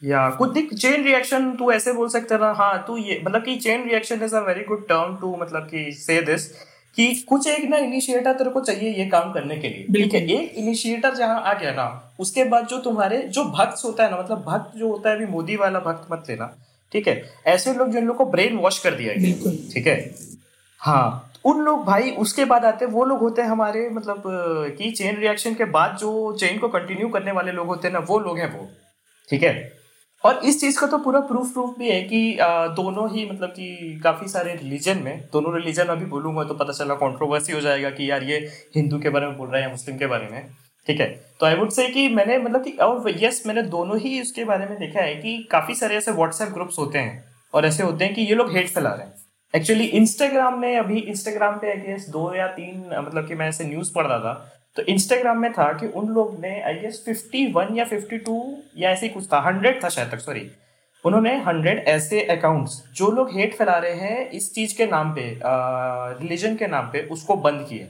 या 0.01 0.29
कुछ 0.29 0.49
दिख 0.49 0.73
चेन 0.73 1.03
रिएक्शन 1.03 1.51
तू 1.51 1.71
ऐसे 1.71 1.93
बोल 1.93 2.09
सकते 2.09 2.37
ना 2.37 2.51
हाँ 2.51 2.83
तू 2.87 2.97
ये 2.97 3.21
मतलब 3.25 3.43
कि 3.43 3.55
chain 3.55 3.83
reaction 3.83 4.23
is 4.23 4.35
a 4.35 4.39
very 4.39 4.63
good 4.63 4.87
term 4.87 5.15
to 5.15 5.35
मतलब 5.35 5.67
कि 5.67 5.91
से 5.91 6.21
दिस 6.21 6.47
कि 6.95 7.13
कुछ 7.29 7.47
एक 7.47 7.69
ना 7.69 7.77
इनिशिएटर 7.77 8.33
तेरे 8.33 8.49
को 8.49 8.61
चाहिए 8.61 8.89
ये 8.93 9.05
काम 9.05 9.31
करने 9.33 9.57
के 9.57 9.67
लिए। 9.67 9.85
ठीक 9.93 10.13
है 10.13 10.21
एक 10.21 10.57
इनिशिएटर 10.57 11.15
जहाँ 11.15 11.41
आ 11.41 11.53
गया 11.53 11.71
ना 11.71 12.15
उसके 12.19 12.43
बाद 12.43 12.67
जो 12.67 12.77
तुम्हारे 12.77 13.17
जो 13.17 13.43
भक्त 13.43 13.83
होता 13.85 14.03
है 14.03 14.11
ना 14.11 14.17
मतलब 14.17 14.43
भक्त 14.47 14.77
जो 14.77 14.87
होता 14.87 15.09
है 15.09 15.15
अभी 15.15 15.25
मोदी 15.25 15.55
वाला 15.55 15.79
भक्त 15.79 16.11
मत 16.11 16.23
लेना 16.29 16.53
ठीक 16.91 17.07
है? 17.07 17.13
ऐसे 17.47 17.73
लोग 17.73 17.91
जिन 17.91 18.05
लोग 18.05 18.17
को 18.17 18.25
ब्रेन 18.25 18.57
वॉश 18.57 18.79
कर 18.79 18.95
दिया 18.95 19.13
गया। 19.13 19.51
ठीक 19.73 19.87
है? 19.87 20.15
हाँ 20.81 21.31
उन 21.45 21.59
लोग 21.59 21.85
भाई 21.85 22.11
उसके 22.11 22.45
बाद 22.45 22.65
आते 22.65 22.85
वो 22.85 23.05
लोग 23.05 23.19
होते 23.19 23.41
हैं 23.41 23.49
हमारे 23.49 23.89
मतलब 23.89 24.23
की 24.77 24.91
चेन 24.91 25.17
रिएक्शन 25.17 25.53
के 25.53 25.65
बाद 25.65 25.97
जो 25.97 26.37
चेन 26.39 26.57
को 26.59 26.67
कंटिन्यू 26.67 27.07
करने 27.09 27.31
वाले 27.31 27.51
लोग 27.51 27.67
होते 27.67 27.87
हैं 27.87 27.93
ना 27.93 27.99
वो 27.99 28.19
लोग 28.19 28.39
हैं 28.39 28.57
वो। 28.59 28.67
ठीक 29.29 29.43
है? 29.43 29.80
और 30.23 30.39
इस 30.45 30.59
चीज़ 30.61 30.79
का 30.79 30.87
तो 30.87 30.97
पूरा 30.97 31.19
प्रूफ 31.19 31.51
प्रूफ 31.53 31.77
भी 31.79 31.89
है 31.89 32.01
कि 32.03 32.37
दोनों 32.75 33.09
ही 33.11 33.25
मतलब 33.25 33.49
कि 33.49 33.99
काफ़ी 34.03 34.27
सारे 34.27 34.53
रिलीजन 34.53 34.97
में, 34.97 35.23
दोनों 35.33 35.53
रिलीजन 35.55 35.85
अभी 35.85 36.05
बोलूँगा 36.05 36.43
तो 36.43 36.53
पता 36.53 36.73
चला 36.73 36.95
कंट्रोवर्सी 36.95 37.53
हो 37.53 37.61
जाएगा 37.61 37.89
कि 37.89 38.09
यार 38.11 38.23
ये 38.23 38.37
हिंदू 38.75 38.99
के 38.99 39.09
बारे 39.09 39.27
में 39.27 39.37
बोल 39.37 39.47
रहा 39.47 39.57
है 39.57 39.63
या 39.63 39.69
मुस्लिम 39.69 39.97
के 39.97 40.07
बारे 40.07 40.27
में, 40.31 40.45
ठीक 40.87 40.99
है? 40.99 41.07
तो 41.39 41.45
आई 41.45 41.55
वुड 41.55 41.69
से 41.69 41.87
कि 41.89 42.07
मैंने 42.09 42.37
मतलब 42.37 42.63
कि, 42.63 42.71
और 42.71 43.23
यस 43.23 43.43
मैंने 43.47 43.61
दोनों 43.63 43.99
ही 43.99 44.21
उसके 44.21 44.45
बारे 44.45 44.65
में 44.65 44.77
देखा 44.79 45.01
है 45.01 45.15
कि 45.15 45.37
काफ़ी 45.51 45.75
सारे 45.75 45.95
ऐसे 45.97 46.11
व्हाट्सएप 46.11 46.49
ग्रुप्स 46.49 46.79
होते 46.79 46.99
हैं 46.99 47.23
और 47.53 47.65
ऐसे 47.65 47.83
होते 47.83 48.05
हैं 48.05 48.13
कि 48.13 48.21
ये 48.21 48.35
लोग 48.35 48.55
हेट 48.55 48.69
फैला 48.69 48.89
रहे 48.89 49.05
हैं। 49.05 49.13
एक्चुअली 49.53 49.85
इंस्टाग्राम 49.85 50.59
में 50.59 50.77
अभी 50.77 50.99
इंस्टाग्राम 50.99 51.55
पे 51.55 51.71
आई 51.71 51.95
दो 52.09 52.33
या 52.35 52.47
तीन 52.47 52.83
मतलब 52.93 53.27
कि 53.27 53.35
मैं 53.35 53.47
ऐसे 53.49 53.63
न्यूज़ 53.63 53.91
पढ़ 53.93 54.05
रहा 54.05 54.19
था 54.19 54.33
तो 54.75 54.83
इंस्टाग्राम 54.83 55.37
में 55.37 55.51
था 55.53 55.71
कि 55.73 55.87
उन 55.87 56.07
लोग 56.07 56.39
ने 56.39 56.61
आई 56.61 56.73
गेस 56.73 57.01
फिफ्टी 57.05 57.45
वन 57.51 57.75
या 57.75 57.85
फिफ्टी 57.85 58.17
टू 58.17 58.57
या 58.77 58.91
ऐसे 58.91 59.09
कुछ 59.09 59.27
था 59.33 59.39
हंड्रेड 59.39 59.83
था 59.83 59.89
शायद 59.89 60.11
तक 60.11 60.19
सॉरी 60.19 60.51
उन्होंने 61.05 61.35
हंड्रेड 61.37 61.79
ऐसे 61.87 62.23
अकाउंट्स 62.23 62.83
जो 62.93 63.09
लोग 63.11 63.31
हेट 63.35 63.55
फैला 63.55 63.77
रहे 63.77 63.93
हैं 63.93 64.29
इस 64.29 64.53
चीज़ 64.53 64.77
के 64.77 64.85
नाम 64.85 65.11
पे 65.15 65.39
रिलीजन 65.43 66.55
के 66.55 66.67
नाम 66.67 66.85
पे, 66.85 67.01
उसको 67.11 67.35
बंद 67.35 67.65
किए। 67.69 67.87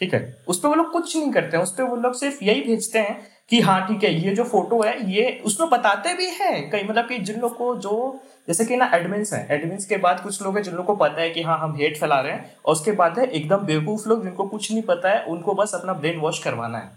ठीक 0.00 0.14
है? 0.14 0.36
उस 0.48 0.60
पर 0.60 0.68
वो 0.68 0.74
लोग 0.74 0.90
कुछ 0.92 1.16
नहीं 1.16 1.32
करते 1.32 1.56
हैं, 1.56 1.64
उस 1.64 1.74
पर 1.74 1.82
वो 1.82 1.96
लोग 1.96 2.14
सिर्फ़ 2.14 2.44
यही 2.44 2.60
भेजते 2.60 2.98
हैं 2.98 3.33
कि 3.50 3.60
हाँ 3.60 3.80
ठीक 3.88 4.04
है, 4.04 4.12
ये 4.16 4.34
जो 4.34 4.44
फ़ोटो 4.44 4.82
है, 4.82 5.12
ये 5.12 5.40
उसमें 5.44 5.68
बताते 5.70 6.14
भी 6.14 6.26
हैं 6.30 6.70
कई 6.70 6.82
मतलब 6.82 7.08
कि 7.08 7.18
जिन 7.20 7.40
लोग 7.40 7.56
को 7.56 7.74
जो, 7.76 8.20
जैसे 8.48 8.64
कि 8.64 8.76
ना 8.76 8.90
एडमिन्स 8.94 9.32
हैं 9.32 9.46
एडमिन्स 9.50 9.86
के 9.86 9.96
बाद 9.96 10.20
कुछ 10.20 10.42
लोग 10.42 10.56
हैं 10.56 10.62
जिन 10.62 10.74
लोग 10.74 10.86
को 10.86 10.94
पता 10.96 11.20
है 11.20 11.30
कि 11.30 11.42
हाँ 11.42 11.58
हम 11.58 11.76
हेट 11.76 11.96
फैला 11.98 12.20
रहे 12.20 12.32
हैं 12.32 12.56
और 12.64 12.72
उसके 12.72 12.92
बाद 12.92 13.18
है 13.18 13.26
एकदम 13.26 13.66
बेवकूफ़ 13.66 14.08
लोग 14.08 14.22
जिनको 14.24 14.44
कुछ 14.46 14.70
नहीं 14.72 14.82
पता 14.82 15.10
है, 15.10 15.24
उनको 15.24 15.54
बस 15.54 15.74
अपना 15.74 15.92
ब्रेन 15.92 16.18
वॉश 16.20 16.38
करवाना 16.44 16.78
है, 16.78 16.90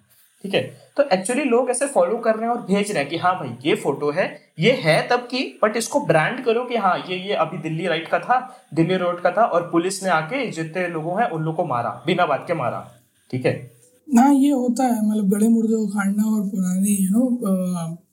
ठीक 0.43 0.53
है? 0.53 0.61
तो 0.97 1.03
एक्चुअली 1.13 1.43
लोग 1.43 1.69
ऐसे 1.69 1.87
फॉलो 1.87 2.17
कर 2.17 2.35
रहे 2.35 2.45
हैं 2.45 2.55
और 2.55 2.61
भेज 2.63 2.91
रहे 2.91 3.01
हैं 3.01 3.09
कि 3.09 3.17
हाँ 3.17 3.35
भाई, 3.39 3.55
ये 3.65 3.75
फ़ोटो 3.75 4.11
है, 4.11 4.27
ये 4.59 4.71
है 4.83 5.07
तब 5.07 5.27
की 5.31 5.43
बट 5.63 5.77
इसको 5.77 5.99
ब्रांड 6.05 6.43
करो 6.45 6.65
कि 6.65 6.77
हाँ 6.77 6.97
ये 7.09 7.17
ये 7.17 7.33
अभी 7.35 7.57
दिल्ली 7.59 7.87
राइट 7.87 8.07
का 8.07 8.19
था, 8.19 8.39
दिल्ली 8.73 8.97
रोड 8.97 9.21
का 9.21 9.31
था 9.31 9.45
और 9.45 9.69
पुलिस 9.71 10.03
ने 10.03 10.09
आके 10.09 10.45
जितने 10.51 10.87
लोगों 10.87 11.21
हैं 11.21 11.29
उन 11.29 11.43
लोग 11.43 11.55
को 11.55 11.65
मारा, 11.65 12.01
बिना 12.05 12.25
बात 12.25 12.43
के 12.47 12.53
मारा, 12.53 12.87
ठीक 13.31 13.45
है? 13.45 13.76
हाँ 14.07 14.33
ये 14.33 14.49
होता 14.49 14.83
है 14.83 15.07
मतलब 15.07 15.29
गड़े 15.29 15.47
मुर्दे 15.47 15.75
उखाड़ना 15.75 16.23
और 16.25 16.41
पुराने 16.49 16.91
यू 16.91 17.09
नो 17.11 17.29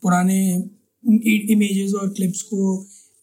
पुराने 0.02 0.38
इमेजेस 1.52 1.92
और 1.94 2.09
क्लिप्स 2.09 2.42
को 2.42 2.57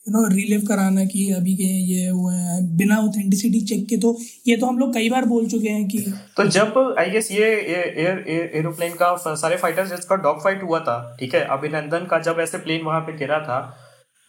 यू 0.06 0.12
नो 0.12 0.26
रिलीव 0.28 0.62
कराना 0.68 1.04
कि 1.06 1.30
अभी 1.32 1.56
के 1.56 1.64
ये 1.64 2.08
हुए 2.10 2.34
हैं, 2.36 2.78
बिना 2.78 2.98
ऑथेंटिसिटी 2.98 3.62
चेक 3.62 3.86
के 3.88 3.98
तो 3.98 4.16
ये 4.48 4.56
तो 4.58 4.66
हम 4.66 4.78
लोग 4.80 4.94
कई 4.94 5.10
बार 5.10 5.26
बोल 5.26 5.48
चुके 5.50 5.70
हैं 5.70 5.88
कि 5.88 6.00
तो 6.38 6.48
जब 6.48 6.96
आई 7.00 7.10
गेस 7.10 7.32
ये 7.32 7.46
एयर 7.46 8.24
एरोप्लेन 8.56 8.94
का 9.02 9.16
सारे 9.26 9.58
फाइटर्स 9.58 9.90
जिसका 9.90 10.16
डॉग 10.24 10.44
फाइट 10.44 10.64
हुआ 10.64 10.80
था, 10.80 11.18
ठीक 11.20 11.36
है 11.36 11.44
अभिनंदन 11.58 12.06
का 12.12 12.20
जब 12.20 12.38
ऐसे 12.40 12.58
प्लेन 12.58 12.82
वहाँ 12.86 13.02
पे 13.02 13.18
गिरा 13.18 13.40
था 13.40 13.60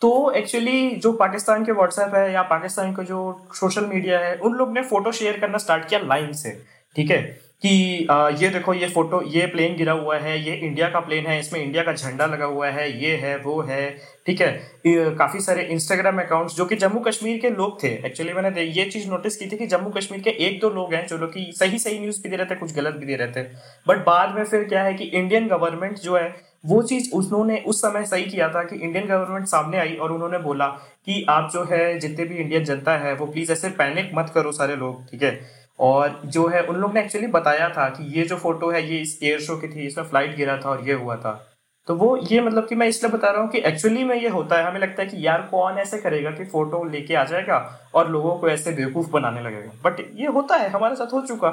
तो 0.02 0.10
एक्चुअली 0.32 0.90
जो 0.96 1.12
पाकिस्तान 1.22 1.64
के 1.64 1.72
व्हाट्सएप 1.72 2.14
है 2.14 2.32
या 2.32 2.42
पाकिस्तान 2.50 2.92
का 2.94 3.02
जो 3.04 3.18
सोशल 3.54 3.86
मीडिया 3.86 4.18
है, 4.18 4.34
उन 4.36 4.52
लोग 4.52 4.72
ने 4.74 4.82
फ़ोटो 4.82 5.12
शेयर 5.12 5.38
करना 5.40 5.58
स्टार्ट 5.58 5.88
किया 5.88 6.00
लाइन 6.04 6.32
से, 6.32 6.50
ठीक 6.96 7.10
है? 7.10 7.20
कि 7.62 8.06
ये 8.42 8.48
देखो, 8.50 8.74
ये 8.74 8.86
फ़ोटो, 8.88 9.20
ये 9.24 9.46
प्लेन 9.46 9.76
गिरा 9.76 9.92
हुआ 9.92 10.16
है, 10.18 10.38
ये 10.40 10.54
इंडिया 10.56 10.88
का 10.88 11.00
प्लेन 11.00 11.26
है, 11.26 11.38
इसमें 11.40 11.60
इंडिया 11.60 11.82
का 11.82 11.92
झंडा 11.92 12.26
लगा 12.26 12.44
हुआ 12.44 12.68
है, 12.68 12.86
ये 13.02 13.14
है, 13.16 13.36
वो 13.38 13.60
है, 13.62 13.88
ठीक 14.26 14.40
है? 14.40 14.50
काफ़ी 14.86 15.40
सारे 15.40 15.62
इंस्टाग्राम 15.64 16.20
अकाउंट्स 16.20 16.56
जो 16.56 16.64
कि 16.64 16.76
जम्मू 16.76 17.00
कश्मीर 17.00 17.38
के 17.40 17.50
लोग 17.50 17.82
थे 17.82 17.88
एक्चुअली 18.06 18.32
मैंने 18.32 18.62
ये 18.62 18.84
चीज़ 18.84 19.08
नोटिस 19.10 19.36
की 19.36 19.46
थी 19.46 19.56
कि 19.56 19.66
जम्मू 19.66 19.90
कश्मीर 19.90 20.20
के 20.20 20.30
एक 20.46 20.60
दो 20.60 20.70
लोग 20.70 20.94
हैं, 20.94 21.06
जो 21.06 21.18
लोग 21.18 21.30
की 21.30 21.50
सही 21.52 21.78
सही 21.78 21.98
न्यूज़ 21.98 22.22
भी 22.22 22.28
दे 22.28 22.36
रहे 22.36 22.46
थे, 22.46 22.54
कुछ 22.54 22.74
गलत 22.76 22.94
भी 22.94 23.06
दे 23.06 23.16
रहे 23.16 23.28
थे। 23.32 23.42
बट 23.88 24.04
बाद 24.06 24.34
में 24.34 24.44
फिर 24.44 24.64
क्या 24.64 24.82
है 24.82 24.94
कि 24.94 25.04
इंडियन 25.04 25.48
गवर्नमेंट 25.48 25.98
जो 25.98 26.16
है, 26.16 26.34
वो 26.66 26.82
चीज़ 26.82 27.10
उन्होंने 27.14 27.62
उस 27.66 27.80
समय 27.82 28.04
सही 28.06 28.24
किया 28.24 28.48
था 28.48 28.62
कि 28.64 28.76
इंडियन 28.76 29.06
गवर्नमेंट 29.06 29.46
सामने 29.46 29.78
आई 29.78 29.94
और 29.96 30.12
उन्होंने 30.12 30.38
बोला 30.38 30.66
कि 31.06 31.24
आप 31.28 31.50
जो 31.54 31.64
है, 31.70 31.98
जितने 31.98 32.24
भी 32.24 32.34
इंडियन 32.34 32.64
जनता 32.64 32.96
है, 32.98 33.14
वो 33.14 33.26
प्लीज़ 33.26 33.52
ऐसे 33.52 33.68
पैनिक 33.78 34.10
मत 34.14 34.30
करो 34.34 34.52
सारे 34.52 34.76
लोग, 34.76 35.04
ठीक 35.10 35.22
है? 35.22 35.61
और 35.78 36.22
जो 36.26 36.46
है, 36.48 36.62
उन 36.62 36.76
लोग 36.76 36.94
ने 36.94 37.00
एक्चुअली 37.00 37.26
बताया 37.26 37.68
था 37.68 37.88
कि 37.88 38.18
ये 38.18 38.24
जो 38.24 38.36
फ़ोटो 38.36 38.70
है, 38.70 38.92
ये 38.92 39.00
इस 39.00 39.18
एयर 39.22 39.40
शो 39.40 39.56
की 39.56 39.68
थी, 39.68 39.86
इसमें 39.86 40.04
फ़्लाइट 40.04 40.36
गिरा 40.36 40.56
था 40.56 40.70
और 40.70 40.88
ये 40.88 40.94
हुआ 40.94 41.16
था। 41.16 41.48
तो 41.86 41.94
वो 41.94 42.16
ये 42.32 42.40
मतलब 42.40 42.66
कि 42.68 42.74
मैं 42.74 42.88
इसलिए 42.88 43.12
बता 43.12 43.30
रहा 43.30 43.42
हूँ 43.42 43.50
कि 43.50 43.58
एक्चुअली 43.58 44.04
में 44.04 44.22
ये 44.22 44.28
होता 44.28 44.56
है, 44.56 44.70
हमें 44.70 44.80
लगता 44.80 45.02
है 45.02 45.08
कि 45.08 45.26
यार 45.26 45.48
कौन 45.50 45.78
ऐसे 45.78 45.98
करेगा 45.98 46.30
कि 46.30 46.44
फ़ोटो 46.44 46.84
लेके 46.84 47.14
आ 47.14 47.24
जाएगा 47.24 47.90
और 47.94 48.10
लोगों 48.10 48.36
को 48.36 48.48
ऐसे 48.48 48.72
बेवकूफ़ 48.72 49.10
बनाने 49.10 49.42
लगेगा। 49.42 49.90
बट 49.90 50.00
ये 50.20 50.26
होता 50.26 50.56
है, 50.56 50.68
हमारे 50.68 50.96
साथ 50.96 51.12
हो 51.12 51.20
चुका। 51.20 51.50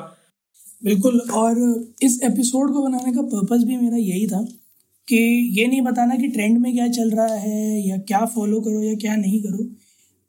बिल्कुल, 0.84 1.22
और 1.34 1.86
इस 2.02 2.20
एपिसोड 2.24 2.74
को 2.74 2.82
बनाने 2.82 3.14
का 3.14 3.22
पर्पज 3.22 3.64
भी 3.64 3.78
मेरा 3.78 3.98
यही 3.98 4.28
था 4.28 4.42
कि 5.08 5.18
ये 5.60 5.68
नहीं 5.68 5.82
बताना 5.82 6.16
कि 6.16 6.28
ट्रेंड 6.28 6.58
में 6.58 6.74
क्या 6.74 6.88
चल 6.88 7.10
रहा 7.10 7.36
है, 7.36 7.88
या 7.88 7.98
क्या 7.98 8.26
फॉलो 8.26 8.62
करो, 8.62 8.84
या 8.84 8.96
क्या 8.96 9.16
नहीं 9.16 9.42
करो। 9.44 9.66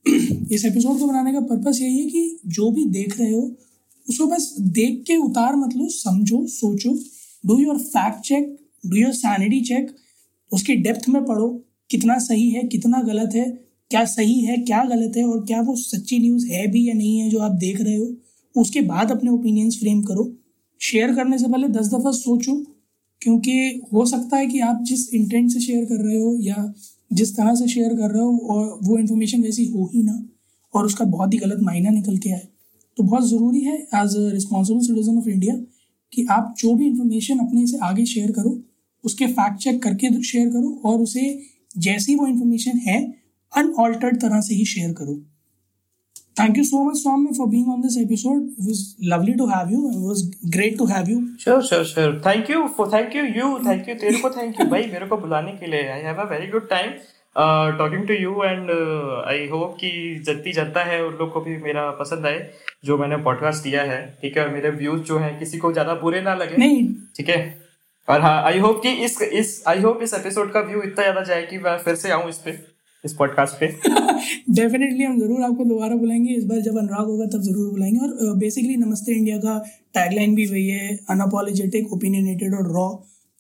इस 0.54 0.64
एपिसोड 0.64 0.98
को 0.98 1.06
बनाने 1.06 1.32
का 1.32 1.40
पर्पस 1.40 1.78
यही 1.80 1.98
है 1.98 2.10
कि 2.10 2.40
जो 2.46 2.70
भी 2.70 2.84
देख 2.84 3.20
रहे 3.20 3.30
हो 3.30 3.50
उसको 4.10 4.26
बस 4.26 4.54
देख 4.74 5.02
के 5.06 5.16
उतार 5.18 5.56
मत 5.56 5.76
लो, 5.76 5.88
समझो, 5.88 6.46
सोचो 6.48 6.98
do 7.44 7.58
your 7.58 7.78
fact 7.78 8.20
check 8.24 8.56
do 8.84 8.96
your 8.96 9.12
sanity 9.14 9.60
check 9.60 9.96
उसकी 10.52 10.74
डेप्थ 10.76 11.08
में 11.08 11.24
पढ़ो, 11.24 11.48
कितना 11.90 12.18
सही 12.18 12.48
है, 12.50 12.62
कितना 12.62 13.02
गलत 13.02 13.34
है, 13.34 13.44
क्या 13.90 14.04
सही 14.04 14.40
है, 14.40 14.56
क्या 14.56 14.82
गलत 14.84 15.16
है, 15.16 15.24
और 15.24 15.44
क्या 15.46 15.60
वो 15.60 15.74
सच्ची 15.76 16.18
न्यूज़ 16.18 16.46
है 16.46 16.66
भी 16.66 16.88
या 16.88 16.94
नहीं 16.94 17.18
है 17.18 17.30
जो 17.30 17.38
आप 17.38 17.52
देख 17.60 17.80
रहे 17.80 17.96
हो, 17.96 18.08
उसके 18.54 18.80
बाद 18.80 19.10
अपने 19.10 19.30
ओपिनियंस 19.30 19.78
फ्रेम 19.80 20.02
करो। 20.02 20.32
शेयर 20.80 21.14
करने 21.14 21.38
से 21.38 21.48
पहले 21.48 21.68
दस 21.68 21.86
दफ़ा 21.86 22.10
सोचो, 22.10 22.54
क्योंकि 23.22 23.82
हो 23.92 24.06
सकता 24.06 24.36
है 24.36 24.46
कि 24.46 24.60
आप 24.60 24.82
जिस 24.82 25.14
इंटेंट 25.14 25.50
से 25.50 25.60
शेयर 25.60 25.84
कर 25.84 26.04
रहे 26.04 26.20
हो 26.20 26.36
या 26.40 26.72
जिस 27.12 27.36
तरह 27.36 27.54
से 27.54 27.68
शेयर 27.68 27.94
कर 27.94 28.10
रहे 28.10 28.22
हो, 28.22 28.36
और 28.36 28.78
वो 28.82 28.98
इन्फॉर्मेशन 28.98 29.42
वैसी 29.42 29.66
हो 29.66 29.90
ही 29.94 30.02
ना, 30.02 30.22
और 30.74 30.86
उसका 30.86 31.04
बहुत 31.04 31.34
ही 31.34 31.38
गलत 31.38 31.60
मायना 31.60 31.90
निकल 31.90 32.16
के 32.18 32.30
आए। 32.30 32.48
तो 32.96 33.02
बहुत 33.02 33.28
ज़रूरी 33.28 33.60
है 33.64 33.76
as 34.02 34.16
a 34.16 34.30
responsible 34.32 34.80
citizen 34.86 35.18
of 35.18 35.28
India 35.28 35.54
कि 36.12 36.26
आप 36.30 36.54
जो 36.58 36.74
भी 36.74 36.86
इंफॉर्मेशन 36.86 37.38
अपने 37.46 37.66
से 37.66 37.78
आगे 37.88 38.04
शेयर 38.12 38.32
करो 38.38 38.58
उसके 39.04 39.26
फैक्ट 39.38 39.58
चेक 39.62 39.82
करके 39.82 40.22
शेयर 40.22 40.48
करो 40.50 40.90
और 40.90 41.00
उसे 41.00 41.26
जैसी 41.88 42.14
वो 42.16 42.26
इंफॉर्मेशन 42.26 42.78
है 42.86 43.00
अनऑल्टर्ड 43.52 44.20
तरह 44.20 44.40
से 44.40 44.54
ही 44.54 44.64
शेयर 44.74 44.92
करो 45.02 45.20
Thank 46.38 46.56
you 46.56 46.62
so 46.64 46.82
much, 46.84 46.98
Swami, 46.98 47.34
for 47.36 47.46
being 47.48 47.66
on 47.68 47.80
this 47.82 47.96
episode. 47.98 48.44
It 48.58 48.66
was 48.66 48.96
lovely 49.00 49.36
to 49.36 49.46
have 49.46 49.70
you. 49.70 49.80
It 49.90 49.98
was 50.10 50.22
great 50.50 50.78
to 50.78 50.86
have 50.86 51.08
you. 51.08 51.36
Sure, 51.38 51.62
sure, 51.62 51.84
sure. 51.84 52.12
Thank 52.20 52.48
you 52.48 52.60
for 52.76 52.86
thank 52.88 53.16
you 53.18 53.24
you 53.38 53.48
thank 53.66 53.90
you 53.90 53.96
तेरे 54.00 54.20
को 54.20 54.30
thank 54.36 54.60
you 54.60 54.68
भाई 54.70 54.86
मेरे 54.92 55.06
को 55.06 55.16
बुलाने 55.24 55.52
के 55.56 55.66
लिए. 55.66 55.82
I 55.96 55.98
have 56.06 56.22
a 56.24 56.28
very 56.30 56.48
good 56.54 56.68
time. 56.70 56.94
Talking 57.36 58.06
to 58.08 58.14
you 58.14 58.42
and 58.44 58.70
I 59.26 59.46
hope 59.48 59.76
कि 59.80 59.90
जितनी 60.26 60.52
जनता 60.52 60.84
है 60.84 61.04
उन 61.04 61.12
लोग 61.14 61.32
को 61.32 61.40
भी 61.40 61.56
मेरा 61.56 61.90
पसंद 61.90 62.26
आए 62.26 62.48
जो 62.84 62.96
मैंने 62.98 63.16
पॉडकास्ट 63.16 63.62
दिया 63.64 63.82
है 63.82 64.00
ठीक 64.22 64.38
है? 64.38 64.52
मेरे 64.52 64.70
व्यूज़ 64.70 65.02
जो 65.02 65.18
है 65.18 65.30
किसी 65.38 65.58
को 65.58 65.72
ज़्यादा 65.72 65.94
बुरे 65.94 66.22
ना 66.22 66.34
लगे 66.34 66.56
नहीं। 66.56 66.86
ठीक 67.16 67.28
है? 67.28 67.38
और 68.08 68.20
हाँ 68.20 68.42
आई 68.44 68.58
होप 68.58 68.80
कि 68.82 68.92
इस 69.04 69.20
इस 69.22 69.62
आई 69.68 69.80
होप 69.80 70.02
इस 70.02 70.14
एपिसोड 70.14 70.52
का 70.52 70.60
व्यू 70.60 70.82
इतना 70.82 71.02
ज़्यादा 71.02 71.22
जाए 71.22 71.42
कि 71.46 71.58
मैं 71.58 71.76
फिर 71.78 71.94
से 71.94 72.10
आऊँ 72.10 72.28
इस 72.28 72.38
पे 72.38 72.58
इस 73.04 73.14
पॉडकास्ट 73.14 73.60
पे। 73.60 73.66
डेफिनेटली 74.54 75.04
हम 75.04 75.20
ज़रूर 75.20 75.42
आपको 75.42 75.64
दोबारा 75.64 75.96
बुलाएँगे 75.96 76.34
इस 76.34 76.44
बार 76.44 76.60
जब 76.60 76.78
अनुराग 76.78 77.06
होगा 77.06 77.26
तब 77.26 77.42
ज़रूर 77.42 77.70
बुलाएँगे। 77.70 77.98
और 77.98 78.36
बेसिकली 78.38 78.76
नमस्ते 78.76 79.12
इंडिया 79.12 79.36
का 79.38 79.58
टैगलाइन 79.94 80.34
भी 80.34 80.46
वही 80.46 80.68
है 80.68 80.96
अनअपोलोजेटिक 81.10 81.92
ओपिनियनेटेड 81.92 82.54
और 82.54 82.72
रॉ 82.74 82.88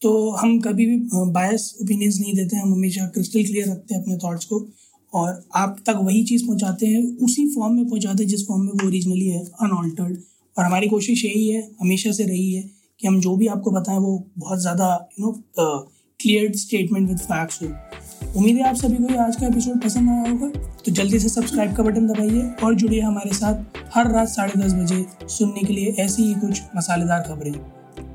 तो 0.02 0.30
हम 0.32 0.58
कभी 0.60 0.86
भी 0.86 0.96
बायस 1.32 1.74
ओपिनियंस 1.82 2.18
नहीं 2.20 2.34
देते, 2.34 2.56
हम 2.56 2.72
हमेशा 2.72 3.06
क्रिस्टल 3.06 3.42
क्लियर 3.44 3.68
रखते 3.68 3.94
हैं 3.94 4.02
अपने 4.02 4.16
थॉट्स 4.18 4.44
को 4.44 4.66
और 5.12 5.42
आप 5.56 5.76
तक 5.86 5.96
वही 6.02 6.22
चीज़ 6.24 6.46
पहुंचाते 6.46 6.86
हैं, 6.86 7.02
उसी 7.18 7.46
फॉर्म 7.54 7.74
में 7.74 7.88
पहुंचाते 7.88 8.22
हैं 8.22 8.30
जिस 8.30 8.46
फॉर्म 8.46 8.62
में 8.62 8.72
वो 8.72 8.86
ओरिजिनली 8.86 9.28
है 9.28 9.44
अनऑल्टर्ड 9.62 10.18
और 10.56 10.64
हमारी 10.64 10.88
कोशिश 10.88 11.24
यही 11.24 11.48
है, 11.48 11.62
हमेशा 11.80 12.12
से 12.12 12.24
रही 12.24 12.52
है 12.52 12.62
कि 13.00 13.06
हम 13.06 13.20
जो 13.20 13.34
भी 13.36 13.46
आपको 13.48 13.70
बताएँ 13.70 13.98
वो 13.98 14.16
बहुत 14.38 14.60
ज़्यादा 14.60 15.08
you 15.20 15.26
know 15.26 15.32
clear 16.20 16.52
statement 16.56 17.08
with 17.08 17.18
facts 17.18 17.62
हो। 17.62 17.68
उम्मीद 18.38 18.56
है 18.56 18.68
आप 18.68 18.76
सभी 18.76 18.96
को 18.96 19.18
आज 19.20 19.36
का 19.36 19.46
एपिसोड 19.46 19.82
पसंद 19.82 20.10
आया 20.10 20.30
होगा। 20.30 20.48
तो 20.84 20.92
जल्दी 20.92 21.18
से 21.18 21.28
सब्सक्राइब 21.28 21.74
का 21.76 21.82
बटन 21.82 22.06
दबाइए 22.06 22.48
और 22.64 22.74
जुड़िए 22.74 23.00
हमारे 23.00 23.34
साथ 23.34 23.78
हर 23.94 24.10
रात 24.12 24.28
साढ़े 24.28 24.60
दस 24.60 24.72
बजे 24.74 25.04
सुनने 25.28 25.62
के 25.62 25.72
लिए 25.72 25.94
ऐसी 25.98 26.22
ही 26.22 26.34
कुछ 26.40 26.62
मसालेदार 26.76 27.22
खबरें। 27.28 27.79